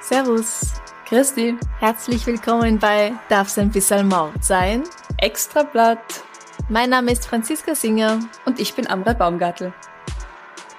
Servus, 0.00 0.74
Christi, 1.06 1.56
herzlich 1.80 2.24
willkommen 2.24 2.78
bei 2.78 3.14
Darf's 3.28 3.58
ein 3.58 3.70
bisschen 3.70 4.06
Mord 4.06 4.44
sein? 4.44 4.84
Extrablatt. 5.16 6.22
Mein 6.68 6.90
Name 6.90 7.10
ist 7.10 7.26
Franziska 7.26 7.74
Singer. 7.74 8.20
Und 8.44 8.60
ich 8.60 8.74
bin 8.74 8.86
Amra 8.86 9.12
Baumgartel. 9.12 9.72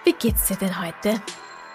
Wie 0.05 0.13
geht's 0.13 0.47
dir 0.47 0.55
denn 0.55 0.79
heute? 0.79 1.21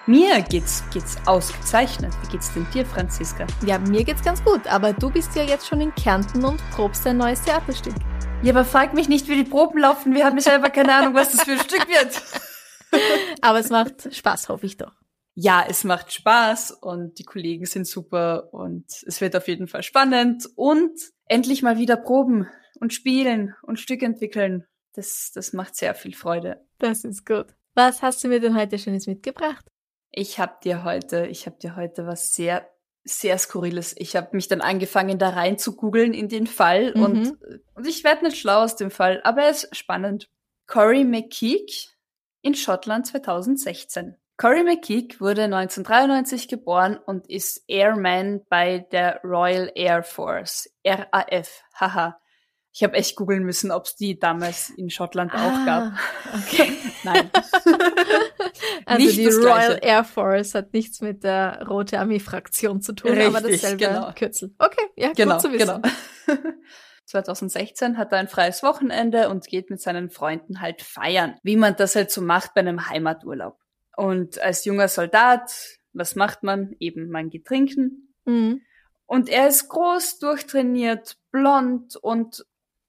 Mir 0.06 0.40
geht's, 0.40 0.82
geht's 0.90 1.18
ausgezeichnet. 1.26 2.14
Wie 2.22 2.28
geht's 2.32 2.54
denn 2.54 2.66
dir, 2.72 2.86
Franziska? 2.86 3.46
Ja, 3.66 3.78
mir 3.78 4.04
geht's 4.04 4.22
ganz 4.22 4.42
gut, 4.42 4.66
aber 4.66 4.94
du 4.94 5.10
bist 5.10 5.36
ja 5.36 5.42
jetzt 5.42 5.66
schon 5.66 5.82
in 5.82 5.94
Kärnten 5.94 6.42
und 6.46 6.62
probst 6.70 7.06
ein 7.06 7.18
neues 7.18 7.42
Theaterstück. 7.42 7.94
Ja, 8.42 8.52
aber 8.52 8.64
frag 8.64 8.94
mich 8.94 9.08
nicht, 9.08 9.28
wie 9.28 9.36
die 9.36 9.48
Proben 9.48 9.78
laufen. 9.78 10.14
Wir 10.14 10.26
haben 10.26 10.38
selber 10.40 10.70
keine 10.70 10.94
Ahnung, 10.94 11.14
was 11.14 11.32
das 11.32 11.44
für 11.44 11.52
ein 11.52 11.60
Stück 11.60 11.88
wird. 11.88 12.22
aber 13.40 13.58
es 13.58 13.70
macht 13.70 14.14
Spaß, 14.14 14.48
hoffe 14.48 14.66
ich 14.66 14.76
doch. 14.76 14.92
Ja, 15.34 15.64
es 15.68 15.82
macht 15.82 16.12
Spaß 16.12 16.72
und 16.72 17.18
die 17.18 17.24
Kollegen 17.24 17.66
sind 17.66 17.86
super 17.86 18.52
und 18.52 18.84
es 19.06 19.20
wird 19.20 19.34
auf 19.34 19.48
jeden 19.48 19.66
Fall 19.66 19.82
spannend 19.82 20.48
und 20.54 20.92
endlich 21.26 21.62
mal 21.62 21.78
wieder 21.78 21.96
proben 21.96 22.48
und 22.80 22.92
spielen 22.92 23.54
und 23.62 23.80
Stück 23.80 24.02
entwickeln. 24.02 24.66
Das, 24.92 25.32
das 25.34 25.52
macht 25.52 25.74
sehr 25.74 25.94
viel 25.94 26.14
Freude. 26.14 26.64
Das 26.78 27.04
ist 27.04 27.26
gut. 27.26 27.46
Was 27.74 28.02
hast 28.02 28.22
du 28.22 28.28
mir 28.28 28.40
denn 28.40 28.56
heute 28.56 28.78
Schönes 28.78 29.06
mitgebracht? 29.06 29.66
Ich 30.12 30.38
habe 30.38 30.54
dir 30.62 30.84
heute, 30.84 31.26
ich 31.26 31.46
habe 31.46 31.56
dir 31.58 31.74
heute 31.74 32.06
was 32.06 32.34
sehr 32.34 32.68
sehr 33.04 33.38
skurriles. 33.38 33.94
Ich 33.98 34.16
habe 34.16 34.30
mich 34.32 34.48
dann 34.48 34.60
angefangen, 34.60 35.18
da 35.18 35.30
rein 35.30 35.58
zu 35.58 35.76
googeln 35.76 36.14
in 36.14 36.28
den 36.28 36.46
Fall 36.46 36.94
mhm. 36.94 37.02
und, 37.02 37.38
und 37.74 37.86
ich 37.86 38.02
werde 38.02 38.24
nicht 38.24 38.38
schlau 38.38 38.62
aus 38.62 38.76
dem 38.76 38.90
Fall, 38.90 39.20
aber 39.24 39.42
er 39.42 39.50
ist 39.50 39.74
spannend. 39.76 40.28
Corey 40.66 41.04
McKeek 41.04 41.70
in 42.40 42.54
Schottland 42.54 43.06
2016. 43.06 44.16
Corey 44.36 44.64
McKeek 44.64 45.20
wurde 45.20 45.44
1993 45.44 46.48
geboren 46.48 46.98
und 47.06 47.28
ist 47.30 47.62
Airman 47.68 48.40
bei 48.48 48.78
der 48.90 49.20
Royal 49.22 49.70
Air 49.74 50.02
Force, 50.02 50.68
RAF. 50.84 51.62
Haha. 51.78 52.18
Ich 52.76 52.82
habe 52.82 52.94
echt 52.94 53.14
googeln 53.14 53.44
müssen, 53.44 53.70
ob 53.70 53.84
es 53.84 53.94
die 53.94 54.18
damals 54.18 54.68
in 54.70 54.90
Schottland 54.90 55.32
ah, 55.32 55.46
auch 55.46 55.64
gab. 55.64 55.92
Okay. 56.34 56.72
Nein. 57.04 57.30
also 58.84 59.06
Nicht 59.06 59.16
die 59.16 59.28
Royal 59.28 59.78
Air 59.80 60.02
Force 60.02 60.56
hat 60.56 60.72
nichts 60.72 61.00
mit 61.00 61.22
der 61.22 61.64
Rote 61.68 62.00
Armee 62.00 62.18
Fraktion 62.18 62.82
zu 62.82 62.92
tun, 62.92 63.12
Richtig, 63.12 63.28
aber 63.28 63.48
dasselbe 63.48 63.76
genau. 63.76 64.12
Kürzel. 64.12 64.56
Okay, 64.58 64.86
ja, 64.96 65.12
genau, 65.12 65.34
gut 65.34 65.42
zu 65.42 65.52
wissen. 65.52 65.82
Genau. 66.26 66.38
2016 67.06 67.96
hat 67.96 68.10
er 68.10 68.18
ein 68.18 68.26
freies 68.26 68.64
Wochenende 68.64 69.28
und 69.28 69.46
geht 69.46 69.70
mit 69.70 69.80
seinen 69.80 70.10
Freunden 70.10 70.60
halt 70.60 70.82
feiern, 70.82 71.36
wie 71.44 71.56
man 71.56 71.76
das 71.76 71.94
halt 71.94 72.10
so 72.10 72.22
macht 72.22 72.54
bei 72.54 72.60
einem 72.60 72.88
Heimaturlaub. 72.88 73.56
Und 73.96 74.40
als 74.40 74.64
junger 74.64 74.88
Soldat, 74.88 75.78
was 75.92 76.16
macht 76.16 76.42
man? 76.42 76.74
Eben, 76.80 77.08
man 77.08 77.30
geht 77.30 77.44
trinken. 77.44 78.12
Mhm. 78.24 78.62
Und 79.06 79.28
er 79.28 79.46
ist 79.46 79.68
groß, 79.68 80.18
durchtrainiert, 80.18 81.18
blond 81.30 81.94
und 81.94 82.44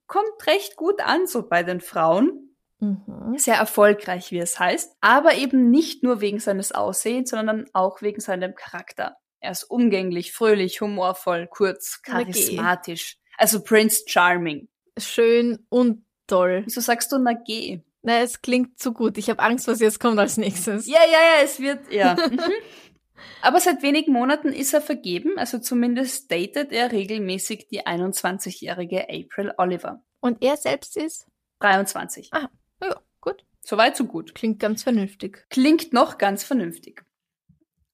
kommt 0.07 0.47
recht 0.47 0.75
gut 0.75 1.01
an 1.01 1.27
so 1.27 1.47
bei 1.47 1.63
den 1.63 1.81
Frauen. 1.81 2.55
Mhm. 2.79 3.37
Sehr 3.37 3.55
erfolgreich, 3.55 4.31
wie 4.31 4.39
es 4.39 4.59
heißt. 4.59 4.95
Aber 5.01 5.35
eben 5.35 5.69
nicht 5.69 6.03
nur 6.03 6.21
wegen 6.21 6.39
seines 6.39 6.71
Aussehens, 6.71 7.29
sondern 7.29 7.65
auch 7.73 8.01
wegen 8.01 8.19
seinem 8.19 8.53
Charakter. 8.53 9.17
Er 9.39 9.51
ist 9.51 9.63
umgänglich, 9.63 10.33
fröhlich, 10.33 10.81
humorvoll, 10.81 11.47
kurz, 11.47 12.01
charismatisch. 12.01 13.17
Also 13.37 13.61
Prince 13.63 14.03
Charming. 14.07 14.67
Schön 14.97 15.65
und 15.69 16.05
toll. 16.27 16.63
Wieso 16.65 16.81
sagst 16.81 17.11
du 17.11 17.17
na 17.17 17.33
geh? 17.33 17.81
Na, 18.01 18.19
es 18.21 18.41
klingt 18.41 18.77
zu 18.79 18.93
gut. 18.93 19.17
Ich 19.17 19.29
habe 19.29 19.41
Angst, 19.41 19.67
was 19.67 19.79
jetzt 19.79 19.99
kommt 19.99 20.19
als 20.19 20.37
nächstes. 20.37 20.85
Ja, 20.87 20.99
ja, 21.05 21.37
ja, 21.37 21.43
es 21.43 21.59
wird, 21.59 21.91
ja. 21.91 22.15
Aber 23.41 23.59
seit 23.59 23.81
wenigen 23.81 24.11
Monaten 24.11 24.49
ist 24.49 24.73
er 24.73 24.81
vergeben, 24.81 25.37
also 25.37 25.59
zumindest 25.59 26.31
datet 26.31 26.71
er 26.71 26.91
regelmäßig 26.91 27.67
die 27.67 27.85
21-jährige 27.85 29.07
April 29.09 29.53
Oliver. 29.57 30.03
Und 30.19 30.43
er 30.43 30.57
selbst 30.57 30.97
ist? 30.97 31.27
23. 31.59 32.29
Ah, 32.33 32.49
ja, 32.81 32.99
gut. 33.21 33.45
Soweit, 33.61 33.95
so 33.95 34.05
gut. 34.05 34.35
Klingt 34.35 34.59
ganz 34.59 34.83
vernünftig. 34.83 35.45
Klingt 35.49 35.93
noch 35.93 36.17
ganz 36.17 36.43
vernünftig. 36.43 37.03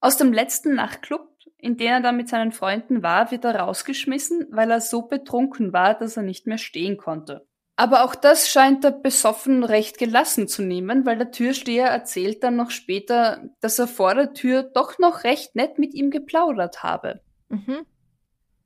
Aus 0.00 0.16
dem 0.16 0.32
letzten 0.32 0.74
Nachtclub, 0.74 1.28
in 1.58 1.76
dem 1.76 1.88
er 1.88 2.00
da 2.00 2.12
mit 2.12 2.28
seinen 2.28 2.52
Freunden 2.52 3.02
war, 3.02 3.30
wird 3.30 3.44
er 3.44 3.56
rausgeschmissen, 3.56 4.48
weil 4.50 4.70
er 4.70 4.80
so 4.80 5.02
betrunken 5.02 5.72
war, 5.72 5.94
dass 5.94 6.16
er 6.16 6.24
nicht 6.24 6.46
mehr 6.46 6.58
stehen 6.58 6.96
konnte. 6.96 7.46
Aber 7.76 8.04
auch 8.04 8.14
das 8.14 8.48
scheint 8.48 8.84
er 8.84 8.90
besoffen 8.90 9.64
recht 9.64 9.98
gelassen 9.98 10.46
zu 10.46 10.62
nehmen, 10.62 11.06
weil 11.06 11.16
der 11.16 11.30
Türsteher 11.30 11.88
erzählt 11.88 12.42
dann 12.42 12.56
noch 12.56 12.70
später, 12.70 13.42
dass 13.60 13.78
er 13.78 13.88
vor 13.88 14.14
der 14.14 14.34
Tür 14.34 14.62
doch 14.62 14.98
noch 14.98 15.24
recht 15.24 15.56
nett 15.56 15.78
mit 15.78 15.94
ihm 15.94 16.10
geplaudert 16.10 16.82
habe. 16.82 17.20
Mhm. 17.48 17.86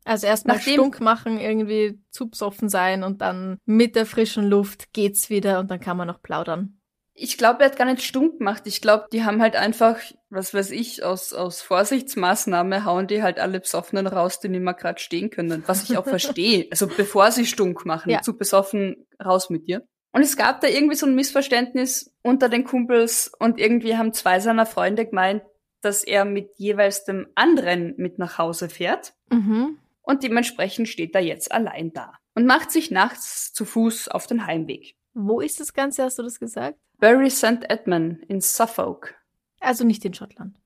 Also 0.05 0.29
erstmal 0.29 0.61
stunk 0.61 1.01
machen, 1.01 1.41
irgendwie 1.41 2.01
zu 2.11 2.29
besoffen 2.31 2.69
sein 2.69 3.03
und 3.03 3.21
dann 3.21 3.59
mit 3.65 3.97
der 3.97 4.07
frischen 4.07 4.45
Luft 4.49 4.93
geht's 4.93 5.31
wieder 5.31 5.59
und 5.59 5.71
dann 5.71 5.81
kann 5.81 5.97
man 5.97 6.07
noch 6.07 6.23
plaudern. 6.23 6.79
Ich 7.13 7.39
glaube, 7.39 7.61
er 7.61 7.71
hat 7.71 7.77
gar 7.77 7.87
nicht 7.87 8.03
stumm 8.03 8.39
gemacht. 8.39 8.63
Ich 8.67 8.81
glaube, 8.81 9.07
die 9.13 9.25
haben 9.25 9.41
halt 9.41 9.57
einfach, 9.57 9.97
was 10.37 10.55
weiß 10.55 10.71
ich, 10.71 11.03
aus, 11.03 11.33
aus 11.33 11.63
Vorsichtsmaßnahme 11.63 12.85
hauen 12.85 13.07
die 13.07 13.23
halt 13.23 13.41
alle 13.41 13.61
Besoffenen 13.61 14.07
raus, 14.07 14.39
die 14.39 14.49
nicht 14.49 14.63
mehr 14.63 14.75
gerade 14.75 15.01
stehen 15.01 15.31
können. 15.31 15.65
Was 15.67 15.83
ich 15.85 15.97
auch 15.97 16.07
verstehe. 16.07 16.67
Also 16.71 16.87
bevor 16.87 17.33
sie 17.33 17.47
stunk 17.47 17.85
machen, 17.87 18.11
ja. 18.11 18.23
zu 18.23 18.37
besoffen 18.37 19.07
raus 19.25 19.51
mit 19.51 19.67
dir. 19.67 19.87
Und 20.13 20.23
es 20.23 20.37
gab 20.37 20.61
da 20.61 20.69
irgendwie 20.69 20.97
so 20.97 21.07
ein 21.07 21.15
Missverständnis 21.15 22.15
unter 22.23 22.49
den 22.49 22.65
Kumpels 22.65 23.33
und 23.39 23.59
irgendwie 23.59 23.97
haben 23.97 24.13
zwei 24.13 24.41
seiner 24.41 24.67
Freunde 24.67 25.07
gemeint, 25.07 25.43
dass 25.83 26.05
er 26.05 26.25
mit 26.25 26.51
jeweils 26.57 27.05
dem 27.05 27.27
anderen 27.35 27.95
mit 27.97 28.19
nach 28.19 28.39
Hause 28.39 28.69
fährt. 28.69 29.13
Mhm. 29.31 29.79
Und 30.03 30.23
dementsprechend 30.23 30.89
steht 30.89 31.15
er 31.15 31.21
jetzt 31.21 31.53
allein 31.53 31.93
da 31.93 32.13
und 32.35 32.47
macht 32.47 32.71
sich 32.71 32.91
nachts 32.91 33.53
zu 33.53 33.65
Fuß 33.65 34.09
auf 34.09 34.27
den 34.27 34.47
Heimweg. 34.47 34.97
Wo 35.15 35.41
ist 35.41 35.61
das 35.61 35.75
Ganze, 35.75 36.05
hast 36.05 36.19
du 36.19 36.23
das 36.23 36.39
gesagt? 36.39 36.79
Bury 36.99 37.31
St. 37.31 37.69
Edmund 37.69 38.23
in 38.29 38.41
Suffolk. 38.41 39.16
Also 39.61 39.85
nicht 39.85 40.05
in 40.05 40.15
Schottland. 40.15 40.57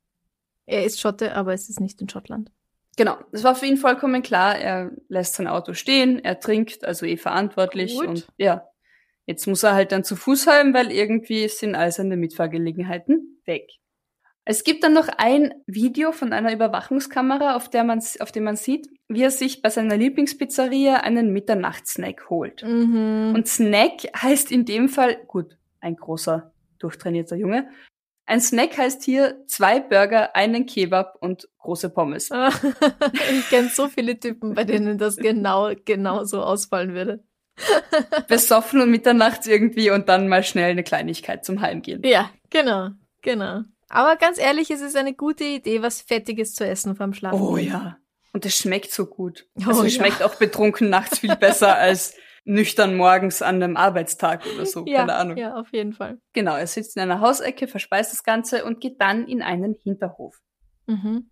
Er 0.67 0.85
ist 0.85 1.01
Schotte, 1.01 1.35
aber 1.35 1.53
es 1.53 1.69
ist 1.69 1.81
nicht 1.81 2.01
in 2.01 2.09
Schottland. 2.09 2.51
Genau, 2.97 3.17
das 3.33 3.45
war 3.45 3.55
für 3.55 3.67
ihn 3.67 3.77
vollkommen 3.77 4.23
klar. 4.23 4.59
Er 4.59 4.91
lässt 5.09 5.35
sein 5.35 5.47
Auto 5.47 5.75
stehen, 5.75 6.19
er 6.19 6.41
trinkt, 6.41 6.85
also 6.85 7.07
eh 7.07 7.17
verantwortlich 7.17 7.97
Gut. 7.97 8.07
und 8.07 8.29
ja, 8.37 8.69
jetzt 9.27 9.47
muss 9.47 9.63
er 9.63 9.75
halt 9.75 9.93
dann 9.93 10.05
zu 10.05 10.17
Fuß 10.17 10.47
heim, 10.47 10.75
weil 10.75 10.93
irgendwie 10.93 11.49
sind 11.49 11.75
all 11.75 11.93
seine 11.93 12.17
Mitfahrgelegenheiten 12.17 13.41
weg. 13.47 13.71
Es 14.45 14.65
gibt 14.65 14.83
dann 14.83 14.95
noch 14.95 15.09
ein 15.17 15.55
Video 15.67 16.13
von 16.13 16.33
einer 16.33 16.53
Überwachungskamera, 16.53 17.55
auf 17.57 17.71
der 17.71 17.85
man, 17.85 18.03
auf 18.21 18.33
dem 18.33 18.45
man 18.45 18.57
sieht, 18.57 18.89
wie 19.09 19.23
er 19.23 19.31
sich 19.31 19.63
bei 19.63 19.71
seiner 19.71 19.97
Lieblingspizzeria 19.97 20.97
einen 20.97 21.33
Mitternachtssnack 21.33 22.31
holt. 22.31 22.63
Mhm. 22.65 23.33
Und 23.35 23.47
Snack 23.47 24.09
heißt 24.17 24.51
in 24.51 24.65
dem 24.65 24.89
Fall, 24.89 25.17
gut, 25.27 25.57
ein 25.81 25.95
großer, 25.95 26.53
durchtrainierter 26.79 27.37
Junge. 27.37 27.71
Ein 28.31 28.41
Snack 28.41 28.79
heißt 28.79 29.03
hier 29.03 29.45
zwei 29.49 29.81
Burger, 29.81 30.37
einen 30.37 30.65
Kebab 30.65 31.17
und 31.19 31.49
große 31.59 31.91
Pommes. 31.91 32.31
ich 33.33 33.51
kenne 33.51 33.71
so 33.71 33.89
viele 33.89 34.21
Typen, 34.21 34.55
bei 34.55 34.63
denen 34.63 34.99
das 34.99 35.17
genau, 35.17 35.73
genau 35.85 36.23
so 36.23 36.41
ausfallen 36.41 36.95
würde. 36.95 37.25
Besoffen 38.29 38.83
und 38.83 38.89
mitternachts 38.93 39.49
irgendwie 39.49 39.91
und 39.91 40.09
dann 40.09 40.29
mal 40.29 40.45
schnell 40.45 40.71
eine 40.71 40.85
Kleinigkeit 40.85 41.45
zum 41.45 41.61
Heimgehen. 41.61 42.05
Ja, 42.05 42.31
genau, 42.51 42.91
genau. 43.21 43.63
Aber 43.89 44.15
ganz 44.15 44.39
ehrlich, 44.39 44.71
es 44.71 44.81
ist 44.81 44.95
eine 44.95 45.15
gute 45.15 45.43
Idee, 45.43 45.83
was 45.83 46.01
Fettiges 46.01 46.55
zu 46.55 46.65
essen 46.65 46.95
vom 46.95 47.13
Schlafen. 47.13 47.41
Oh 47.41 47.57
ja. 47.57 47.97
Und 48.33 48.47
es 48.47 48.57
schmeckt 48.57 48.93
so 48.93 49.07
gut. 49.07 49.49
Also 49.67 49.83
oh, 49.83 49.85
es 49.85 49.95
schmeckt 49.95 50.21
ja. 50.21 50.27
auch 50.27 50.37
betrunken 50.37 50.89
nachts 50.89 51.19
viel 51.19 51.35
besser 51.35 51.75
als 51.79 52.15
nüchtern 52.45 52.97
morgens 52.97 53.43
an 53.43 53.63
einem 53.63 53.77
Arbeitstag 53.77 54.45
oder 54.55 54.67
so, 54.67 54.85
ja, 54.87 55.01
keine 55.01 55.15
Ahnung. 55.15 55.37
Ja, 55.37 55.55
auf 55.55 55.73
jeden 55.73 55.93
Fall. 55.93 56.19
Genau, 56.33 56.57
er 56.57 56.67
sitzt 56.67 56.97
in 56.97 57.03
einer 57.03 57.21
Hausecke, 57.21 57.69
verspeist 57.69 58.13
das 58.13 58.23
Ganze 58.23 58.65
und 58.65 58.81
geht 58.81 59.01
dann 59.01 59.27
in 59.27 59.43
einen 59.43 59.75
Hinterhof. 59.75 60.41
Mhm. 60.87 61.31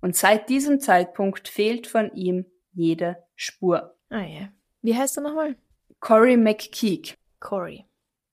Und 0.00 0.16
seit 0.16 0.48
diesem 0.48 0.80
Zeitpunkt 0.80 1.48
fehlt 1.48 1.86
von 1.86 2.12
ihm 2.14 2.46
jede 2.72 3.18
Spur. 3.36 3.96
Ah 4.10 4.24
ja. 4.24 4.48
Wie 4.82 4.96
heißt 4.96 5.16
er 5.18 5.22
nochmal? 5.22 5.56
Cory 6.00 6.36
McKeek. 6.36 7.16
Cory. 7.38 7.86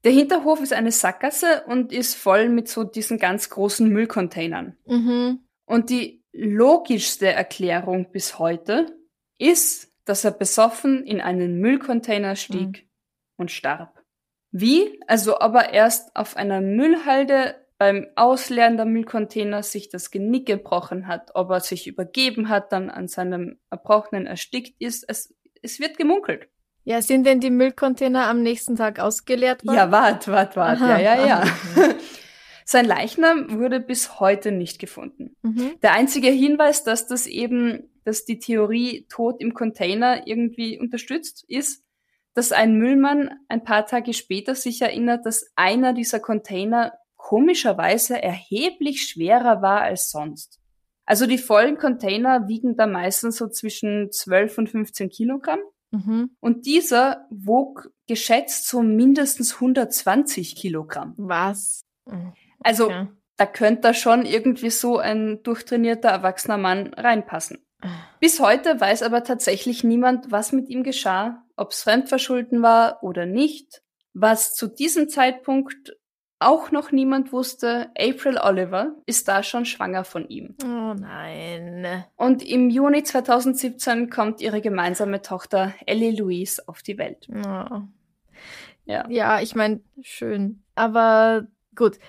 Der 0.04 0.12
Hinterhof 0.12 0.62
ist 0.62 0.74
eine 0.74 0.92
Sackgasse 0.92 1.64
und 1.68 1.92
ist 1.92 2.16
voll 2.16 2.50
mit 2.50 2.70
so 2.70 2.84
diesen 2.84 3.18
ganz 3.20 3.50
großen 3.50 3.88
Müllcontainern. 3.88 4.78
Mhm. 4.86 5.40
Und 5.66 5.90
die 5.90 6.24
logischste 6.32 7.28
Erklärung 7.28 8.12
bis 8.12 8.40
heute 8.40 8.98
ist, 9.38 9.89
dass 10.10 10.26
er 10.26 10.32
besoffen 10.32 11.06
in 11.06 11.22
einen 11.22 11.60
Müllcontainer 11.60 12.36
stieg 12.36 12.84
mhm. 12.84 12.90
und 13.38 13.52
starb. 13.52 14.04
Wie? 14.52 15.00
Also 15.08 15.40
ob 15.40 15.54
er 15.54 15.72
erst 15.72 16.16
auf 16.16 16.36
einer 16.36 16.62
Müllhalde 16.62 17.56
beim 17.78 18.08
Ausleeren 18.16 18.76
der 18.76 18.86
Müllcontainer 18.86 19.64
sich 19.64 19.90
das 19.90 20.12
Genick 20.12 20.48
gebrochen 20.48 21.08
hat, 21.08 21.32
ob 21.36 21.52
er 21.52 21.62
sich 21.62 21.88
übergeben 21.88 22.50
hat, 22.50 22.72
dann 22.72 22.90
an 22.90 23.08
seinem 23.08 23.60
Erbrochenen 23.70 24.26
erstickt 24.26 24.82
ist, 24.82 25.06
es, 25.08 25.34
es 25.62 25.80
wird 25.80 25.98
gemunkelt. 25.98 26.50
Ja, 26.84 27.02
sind 27.02 27.26
denn 27.26 27.40
die 27.40 27.52
Müllcontainer 27.52 28.28
am 28.28 28.42
nächsten 28.42 28.76
Tag 28.76 29.00
ausgeleert 29.00 29.66
worden? 29.66 29.78
Ja, 29.78 29.92
wart, 29.92 30.28
wart, 30.28 30.56
wart. 30.56 30.82
Aha, 30.82 31.00
ja, 31.00 31.16
ja, 31.16 31.26
ja. 31.28 31.44
Sein 32.72 32.86
Leichnam 32.86 33.58
wurde 33.58 33.80
bis 33.80 34.20
heute 34.20 34.52
nicht 34.52 34.78
gefunden. 34.78 35.36
Mhm. 35.42 35.80
Der 35.82 35.94
einzige 35.94 36.28
Hinweis, 36.28 36.84
dass 36.84 37.08
das 37.08 37.26
eben, 37.26 37.90
dass 38.06 38.26
die 38.26 38.38
Theorie 38.38 39.08
Tod 39.10 39.42
im 39.42 39.56
Container 39.56 40.28
irgendwie 40.28 40.80
unterstützt, 40.80 41.44
ist, 41.48 41.84
dass 42.36 42.52
ein 42.52 42.78
Müllmann 42.78 43.32
ein 43.48 43.64
paar 43.64 43.88
Tage 43.88 44.14
später 44.14 44.54
sich 44.54 44.84
erinnert, 44.84 45.26
dass 45.26 45.48
einer 45.56 45.94
dieser 45.94 46.20
Container 46.20 46.94
komischerweise 47.16 48.22
erheblich 48.22 49.02
schwerer 49.02 49.64
war 49.64 49.82
als 49.82 50.12
sonst. 50.12 50.60
Also 51.06 51.26
die 51.26 51.40
vollen 51.40 51.80
Container 51.80 52.48
wiegen 52.48 52.78
da 52.78 52.86
meistens 52.86 53.38
so 53.38 53.48
zwischen 53.48 54.12
12 54.12 54.58
und 54.60 54.70
15 54.70 55.10
Kilogramm. 55.10 55.62
Mhm. 55.90 56.36
Und 56.40 56.68
dieser 56.68 57.26
wog 57.32 57.90
geschätzt 58.08 58.68
so 58.68 58.84
mindestens 58.84 59.56
120 59.56 60.56
Kilogramm. 60.56 61.16
Was? 61.18 61.82
Also 62.62 62.86
okay. 62.86 63.08
da 63.38 63.46
könnte 63.46 63.82
da 63.82 63.94
schon 63.94 64.26
irgendwie 64.26 64.70
so 64.70 64.98
ein 64.98 65.44
durchtrainierter 65.44 66.10
erwachsener 66.10 66.58
Mann 66.58 66.94
reinpassen. 66.94 67.60
Bis 68.20 68.40
heute 68.42 68.80
weiß 68.80 69.04
aber 69.04 69.24
tatsächlich 69.24 69.84
niemand, 69.84 70.32
was 70.32 70.52
mit 70.52 70.68
ihm 70.70 70.84
geschah, 70.84 71.44
ob 71.56 71.72
es 71.72 71.84
Fremdverschulden 71.84 72.62
war 72.62 73.04
oder 73.04 73.26
nicht. 73.26 73.82
Was 74.14 74.54
zu 74.54 74.68
diesem 74.68 75.08
Zeitpunkt 75.08 75.96
auch 76.40 76.72
noch 76.72 76.92
niemand 76.92 77.34
wusste, 77.34 77.92
April 77.98 78.38
Oliver 78.38 78.96
ist 79.06 79.28
da 79.28 79.44
schon 79.44 79.66
schwanger 79.66 80.06
von 80.06 80.28
ihm. 80.30 80.56
Oh 80.64 80.94
nein. 80.94 82.06
Und 82.16 82.44
im 82.44 82.70
Juni 82.70 83.04
2017 83.04 84.10
kommt 84.10 84.42
ihre 84.42 84.62
gemeinsame 84.62 85.22
Tochter 85.22 85.74
Ellie 85.86 86.18
Louise 86.18 86.64
auf 86.68 86.82
die 86.82 86.98
Welt. 86.98 87.28
Oh. 87.30 87.82
Ja. 88.86 89.08
ja, 89.10 89.42
ich 89.42 89.54
meine, 89.54 89.82
schön. 90.02 90.64
Aber 90.76 91.46
gut, 91.76 92.00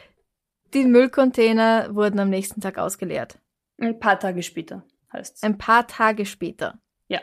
die 0.74 0.84
Müllcontainer 0.84 1.94
wurden 1.94 2.20
am 2.20 2.30
nächsten 2.30 2.60
Tag 2.60 2.78
ausgeleert. 2.78 3.38
Ein 3.78 3.98
paar 3.98 4.18
Tage 4.18 4.42
später 4.42 4.84
heißt 5.12 5.36
es. 5.36 5.42
Ein 5.42 5.58
paar 5.58 5.86
Tage 5.86 6.26
später. 6.26 6.78
Ja. 7.08 7.20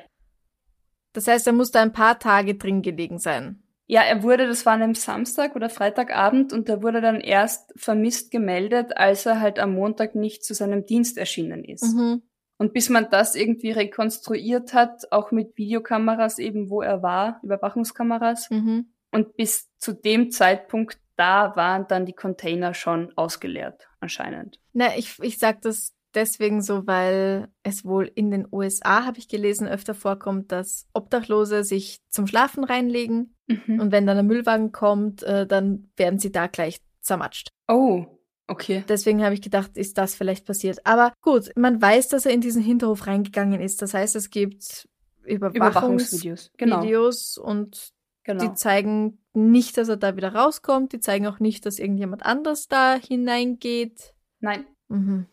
Das 1.13 1.27
heißt, 1.27 1.47
er 1.47 1.53
muss 1.53 1.71
da 1.71 1.81
ein 1.81 1.93
paar 1.93 2.19
Tage 2.19 2.55
drin 2.55 2.81
gelegen 2.81 3.19
sein. 3.19 3.63
Ja, 3.89 4.01
er 4.01 4.21
wurde, 4.21 4.47
das 4.47 4.65
war 4.65 4.73
an 4.73 4.81
einem 4.81 4.95
Samstag 4.95 5.55
oder 5.55 5.69
Freitagabend 5.69 6.51
und 6.51 6.67
er 6.67 6.83
wurde 6.83 6.99
dann 6.99 7.21
erst 7.21 7.71
vermisst 7.77 8.31
gemeldet, 8.31 8.97
als 8.97 9.25
er 9.25 9.39
halt 9.39 9.59
am 9.59 9.73
Montag 9.73 10.13
nicht 10.13 10.43
zu 10.43 10.53
seinem 10.53 10.85
Dienst 10.85 11.17
erschienen 11.17 11.63
ist. 11.63 11.95
Mhm. 11.95 12.23
Und 12.57 12.73
bis 12.73 12.89
man 12.89 13.09
das 13.09 13.35
irgendwie 13.35 13.71
rekonstruiert 13.71 14.73
hat, 14.73 15.11
auch 15.11 15.31
mit 15.31 15.57
Videokameras 15.57 16.37
eben, 16.37 16.69
wo 16.69 16.81
er 16.81 17.01
war, 17.01 17.39
Überwachungskameras. 17.43 18.49
Mhm. 18.49 18.91
Und 19.11 19.37
bis 19.37 19.69
zu 19.77 19.93
dem 19.93 20.31
Zeitpunkt 20.31 20.99
da 21.17 21.55
waren 21.55 21.87
dann 21.87 22.05
die 22.05 22.13
Container 22.13 22.73
schon 22.73 23.11
ausgeleert, 23.17 23.89
anscheinend. 23.99 24.59
Na, 24.73 24.95
ich, 24.95 25.19
ich 25.21 25.39
sag 25.39 25.61
das 25.61 25.93
deswegen 26.13 26.61
so, 26.61 26.87
weil 26.87 27.49
es 27.63 27.85
wohl 27.85 28.09
in 28.13 28.31
den 28.31 28.47
USA, 28.51 29.05
habe 29.05 29.19
ich 29.19 29.27
gelesen, 29.27 29.67
öfter 29.67 29.93
vorkommt, 29.93 30.51
dass 30.51 30.87
Obdachlose 30.93 31.63
sich 31.63 31.99
zum 32.09 32.27
Schlafen 32.27 32.63
reinlegen 32.63 33.35
mhm. 33.47 33.79
und 33.79 33.91
wenn 33.91 34.05
dann 34.05 34.17
ein 34.17 34.27
Müllwagen 34.27 34.71
kommt, 34.71 35.23
äh, 35.23 35.45
dann 35.45 35.91
werden 35.97 36.19
sie 36.19 36.31
da 36.31 36.47
gleich 36.47 36.79
zermatscht. 37.01 37.49
Oh, 37.67 38.05
okay. 38.47 38.83
Deswegen 38.87 39.23
habe 39.23 39.33
ich 39.33 39.41
gedacht, 39.41 39.77
ist 39.77 39.97
das 39.97 40.15
vielleicht 40.15 40.45
passiert. 40.45 40.85
Aber 40.85 41.13
gut, 41.21 41.51
man 41.55 41.81
weiß, 41.81 42.09
dass 42.09 42.25
er 42.25 42.33
in 42.33 42.41
diesen 42.41 42.61
Hinterhof 42.61 43.07
reingegangen 43.07 43.61
ist. 43.61 43.81
Das 43.81 43.93
heißt, 43.93 44.15
es 44.15 44.29
gibt 44.29 44.87
Überwachungsvideos 45.23 46.51
genau. 46.57 46.81
Videos 46.81 47.37
und 47.37 47.93
genau. 48.27 48.43
die 48.43 48.53
zeigen 48.53 49.17
nicht, 49.33 49.77
dass 49.77 49.89
er 49.89 49.97
da 49.97 50.15
wieder 50.15 50.35
rauskommt. 50.35 50.93
Die 50.93 50.99
zeigen 50.99 51.25
auch 51.25 51.39
nicht, 51.39 51.65
dass 51.65 51.79
irgendjemand 51.79 52.23
anders 52.23 52.67
da 52.67 52.95
hineingeht. 52.95 54.13
Nein. 54.39 54.65
Mhm. 54.89 55.25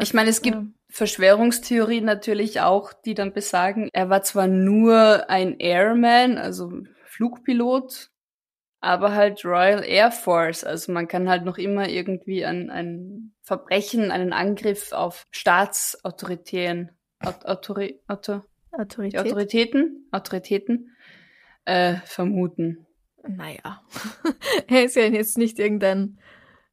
Ich 0.00 0.12
meine, 0.12 0.28
es 0.28 0.42
gibt 0.42 0.56
ja. 0.56 0.66
Verschwörungstheorien 0.90 2.04
natürlich 2.04 2.60
auch, 2.60 2.92
die 2.92 3.14
dann 3.14 3.32
besagen, 3.32 3.88
er 3.92 4.10
war 4.10 4.22
zwar 4.22 4.48
nur 4.48 5.30
ein 5.30 5.58
Airman, 5.58 6.36
also 6.36 6.72
Flugpilot, 7.04 8.10
aber 8.80 9.14
halt 9.14 9.44
Royal 9.44 9.82
Air 9.82 10.12
Force. 10.12 10.62
Also 10.62 10.92
man 10.92 11.08
kann 11.08 11.28
halt 11.28 11.44
noch 11.44 11.56
immer 11.56 11.88
irgendwie 11.88 12.44
ein, 12.44 12.68
ein 12.70 13.32
Verbrechen, 13.42 14.10
einen 14.10 14.34
Angriff 14.34 14.92
auf 14.92 15.24
Staatsautoritäten, 15.30 16.90
Autori, 17.20 17.98
Autor, 18.08 18.44
Autorität? 18.72 19.20
Autoritäten, 19.20 20.08
Autoritäten 20.12 20.95
äh, 21.66 21.96
vermuten. 22.04 22.86
Naja, 23.28 23.82
er 24.68 24.84
ist 24.84 24.96
ja 24.96 25.02
jetzt 25.02 25.36
nicht 25.36 25.58
irgendein, 25.58 26.18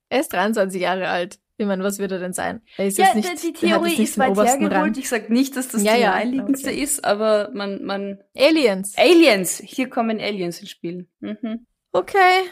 er 0.09 0.21
ist 0.21 0.33
23 0.33 0.81
Jahre 0.81 1.09
alt. 1.09 1.39
Ich 1.57 1.67
meine, 1.67 1.83
was 1.83 1.99
wird 1.99 2.11
er 2.11 2.19
denn 2.19 2.33
sein? 2.33 2.61
Er 2.77 2.87
ist 2.87 2.97
ja, 2.97 3.05
jetzt 3.13 3.43
nicht, 3.43 3.43
die 3.43 3.53
Theorie 3.53 4.01
ist 4.01 4.17
weit 4.17 4.35
hergeholt. 4.35 4.97
Ich 4.97 5.09
sag 5.09 5.29
nicht, 5.29 5.55
dass 5.55 5.67
das 5.67 5.83
ja, 5.83 5.95
die 5.95 6.01
ja, 6.01 6.11
naheliegendste 6.11 6.69
okay. 6.69 6.81
ist, 6.81 7.05
aber 7.05 7.51
man, 7.53 7.83
man. 7.83 8.19
Aliens. 8.35 8.95
Aliens. 8.97 9.61
Hier 9.63 9.89
kommen 9.89 10.19
Aliens 10.19 10.59
ins 10.59 10.71
Spiel. 10.71 11.07
Mhm. 11.19 11.67
Okay. 11.91 12.43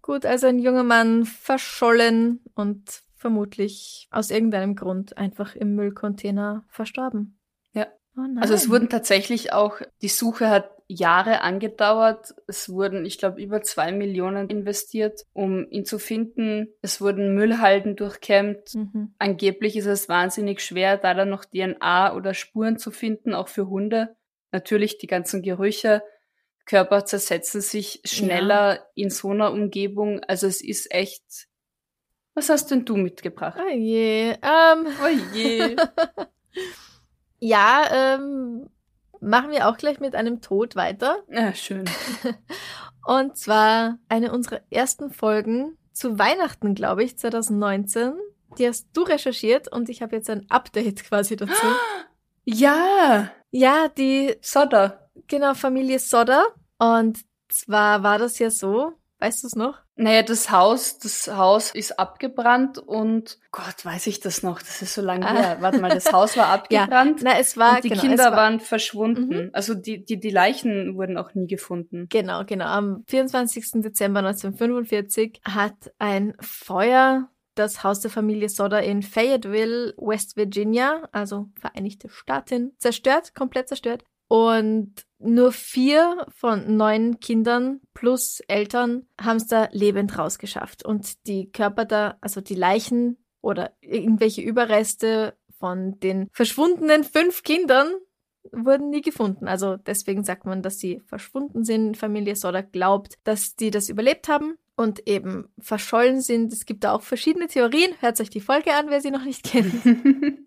Gut, 0.00 0.24
also 0.26 0.46
ein 0.46 0.58
junger 0.58 0.82
Mann 0.82 1.26
verschollen 1.26 2.40
und 2.54 3.02
vermutlich 3.14 4.08
aus 4.10 4.30
irgendeinem 4.30 4.74
Grund 4.74 5.16
einfach 5.16 5.54
im 5.54 5.74
Müllcontainer 5.76 6.64
verstorben. 6.68 7.38
Ja. 7.72 7.86
Oh 8.16 8.22
also 8.40 8.54
es 8.54 8.68
wurden 8.68 8.88
tatsächlich 8.88 9.52
auch, 9.52 9.80
die 10.00 10.08
Suche 10.08 10.48
hat 10.48 10.70
Jahre 10.92 11.40
angedauert. 11.40 12.34
Es 12.46 12.68
wurden, 12.68 13.04
ich 13.04 13.18
glaube, 13.18 13.42
über 13.42 13.62
zwei 13.62 13.92
Millionen 13.92 14.48
investiert, 14.48 15.22
um 15.32 15.68
ihn 15.70 15.84
zu 15.84 15.98
finden. 15.98 16.68
Es 16.82 17.00
wurden 17.00 17.34
Müllhalden 17.34 17.96
durchkämmt. 17.96 18.74
Mhm. 18.74 19.14
Angeblich 19.18 19.76
ist 19.76 19.86
es 19.86 20.08
wahnsinnig 20.08 20.60
schwer, 20.60 20.98
da 20.98 21.14
dann 21.14 21.30
noch 21.30 21.44
DNA 21.44 22.14
oder 22.14 22.34
Spuren 22.34 22.78
zu 22.78 22.90
finden, 22.90 23.34
auch 23.34 23.48
für 23.48 23.68
Hunde. 23.68 24.16
Natürlich 24.52 24.98
die 24.98 25.06
ganzen 25.06 25.42
Gerüche. 25.42 26.02
Körper 26.64 27.04
zersetzen 27.04 27.60
sich 27.60 28.00
schneller 28.04 28.74
ja. 28.74 28.86
in 28.94 29.10
so 29.10 29.30
einer 29.30 29.52
Umgebung. 29.52 30.20
Also 30.24 30.46
es 30.46 30.62
ist 30.62 30.92
echt. 30.92 31.48
Was 32.34 32.48
hast 32.48 32.70
denn 32.70 32.84
du 32.84 32.96
mitgebracht? 32.96 33.58
Oh 33.60 33.74
je. 33.74 34.30
Ähm. 34.30 34.86
Oh 35.02 35.34
je. 35.34 35.76
ja, 37.40 38.14
ähm, 38.14 38.70
machen 39.22 39.50
wir 39.50 39.68
auch 39.68 39.76
gleich 39.76 40.00
mit 40.00 40.14
einem 40.14 40.40
Tod 40.40 40.76
weiter. 40.76 41.22
Ja, 41.30 41.54
schön. 41.54 41.84
Und 43.04 43.36
zwar 43.36 43.98
eine 44.08 44.32
unserer 44.32 44.60
ersten 44.70 45.10
Folgen 45.10 45.76
zu 45.92 46.18
Weihnachten, 46.18 46.74
glaube 46.74 47.04
ich, 47.04 47.18
2019. 47.18 48.14
Die 48.58 48.68
hast 48.68 48.88
du 48.92 49.02
recherchiert 49.02 49.68
und 49.68 49.88
ich 49.88 50.02
habe 50.02 50.16
jetzt 50.16 50.28
ein 50.28 50.46
Update 50.50 51.04
quasi 51.08 51.36
dazu. 51.36 51.52
Ja. 52.44 53.30
Ja, 53.52 53.86
die 53.86 54.34
Sodder. 54.40 55.08
Genau, 55.28 55.54
Familie 55.54 56.00
Sodder. 56.00 56.44
Und 56.76 57.20
zwar 57.48 58.02
war 58.02 58.18
das 58.18 58.40
ja 58.40 58.50
so, 58.50 58.94
weißt 59.20 59.44
du 59.44 59.46
es 59.46 59.54
noch? 59.54 59.78
Naja, 59.96 60.22
das 60.22 60.50
Haus, 60.50 60.98
das 60.98 61.28
Haus 61.28 61.70
ist 61.74 61.98
abgebrannt 61.98 62.78
und 62.78 63.38
Gott, 63.50 63.84
weiß 63.84 64.06
ich 64.06 64.20
das 64.20 64.42
noch? 64.42 64.60
Das 64.60 64.80
ist 64.80 64.94
so 64.94 65.02
lange 65.02 65.26
ah. 65.26 65.34
her. 65.34 65.56
Warte 65.60 65.80
mal, 65.80 65.90
das 65.90 66.12
Haus 66.12 66.36
war 66.36 66.46
abgebrannt. 66.48 67.20
ja, 67.20 67.30
na, 67.30 67.38
es 67.38 67.56
war 67.58 67.76
und 67.76 67.84
die 67.84 67.90
genau, 67.90 68.00
Kinder 68.00 68.24
war, 68.24 68.36
waren 68.36 68.60
verschwunden. 68.60 69.28
Mhm. 69.28 69.50
Also 69.52 69.74
die, 69.74 70.04
die 70.04 70.18
die 70.18 70.30
Leichen 70.30 70.96
wurden 70.96 71.18
auch 71.18 71.34
nie 71.34 71.46
gefunden. 71.46 72.06
Genau, 72.08 72.44
genau. 72.44 72.64
Am 72.64 73.04
24. 73.08 73.82
Dezember 73.82 74.20
1945 74.20 75.42
hat 75.44 75.92
ein 75.98 76.34
Feuer 76.40 77.28
das 77.54 77.84
Haus 77.84 78.00
der 78.00 78.10
Familie 78.10 78.48
Sodder 78.48 78.82
in 78.82 79.02
Fayetteville, 79.02 79.94
West 79.98 80.36
Virginia, 80.36 81.08
also 81.12 81.48
Vereinigte 81.60 82.08
Staaten, 82.08 82.72
zerstört, 82.78 83.34
komplett 83.34 83.68
zerstört. 83.68 84.04
Und 84.32 84.94
nur 85.18 85.52
vier 85.52 86.26
von 86.30 86.78
neun 86.78 87.20
Kindern 87.20 87.82
plus 87.92 88.40
Eltern 88.48 89.04
haben 89.20 89.36
es 89.36 89.46
da 89.46 89.68
lebend 89.72 90.16
rausgeschafft. 90.16 90.86
Und 90.86 91.26
die 91.26 91.50
Körper 91.52 91.84
da, 91.84 92.16
also 92.22 92.40
die 92.40 92.54
Leichen 92.54 93.18
oder 93.42 93.72
irgendwelche 93.82 94.40
Überreste 94.40 95.36
von 95.58 96.00
den 96.00 96.30
verschwundenen 96.32 97.04
fünf 97.04 97.42
Kindern 97.42 97.88
wurden 98.52 98.88
nie 98.88 99.02
gefunden. 99.02 99.48
Also 99.48 99.76
deswegen 99.76 100.24
sagt 100.24 100.46
man, 100.46 100.62
dass 100.62 100.78
sie 100.78 101.02
verschwunden 101.04 101.62
sind. 101.62 101.98
Familie 101.98 102.34
Soda 102.34 102.62
glaubt, 102.62 103.18
dass 103.24 103.54
die 103.54 103.70
das 103.70 103.90
überlebt 103.90 104.28
haben 104.28 104.56
und 104.76 105.06
eben 105.06 105.50
verschollen 105.58 106.22
sind. 106.22 106.54
Es 106.54 106.64
gibt 106.64 106.84
da 106.84 106.94
auch 106.94 107.02
verschiedene 107.02 107.48
Theorien. 107.48 107.92
Hört 108.00 108.18
euch 108.18 108.30
die 108.30 108.40
Folge 108.40 108.72
an, 108.72 108.86
wer 108.88 109.02
sie 109.02 109.10
noch 109.10 109.26
nicht 109.26 109.44
kennt. 109.44 109.74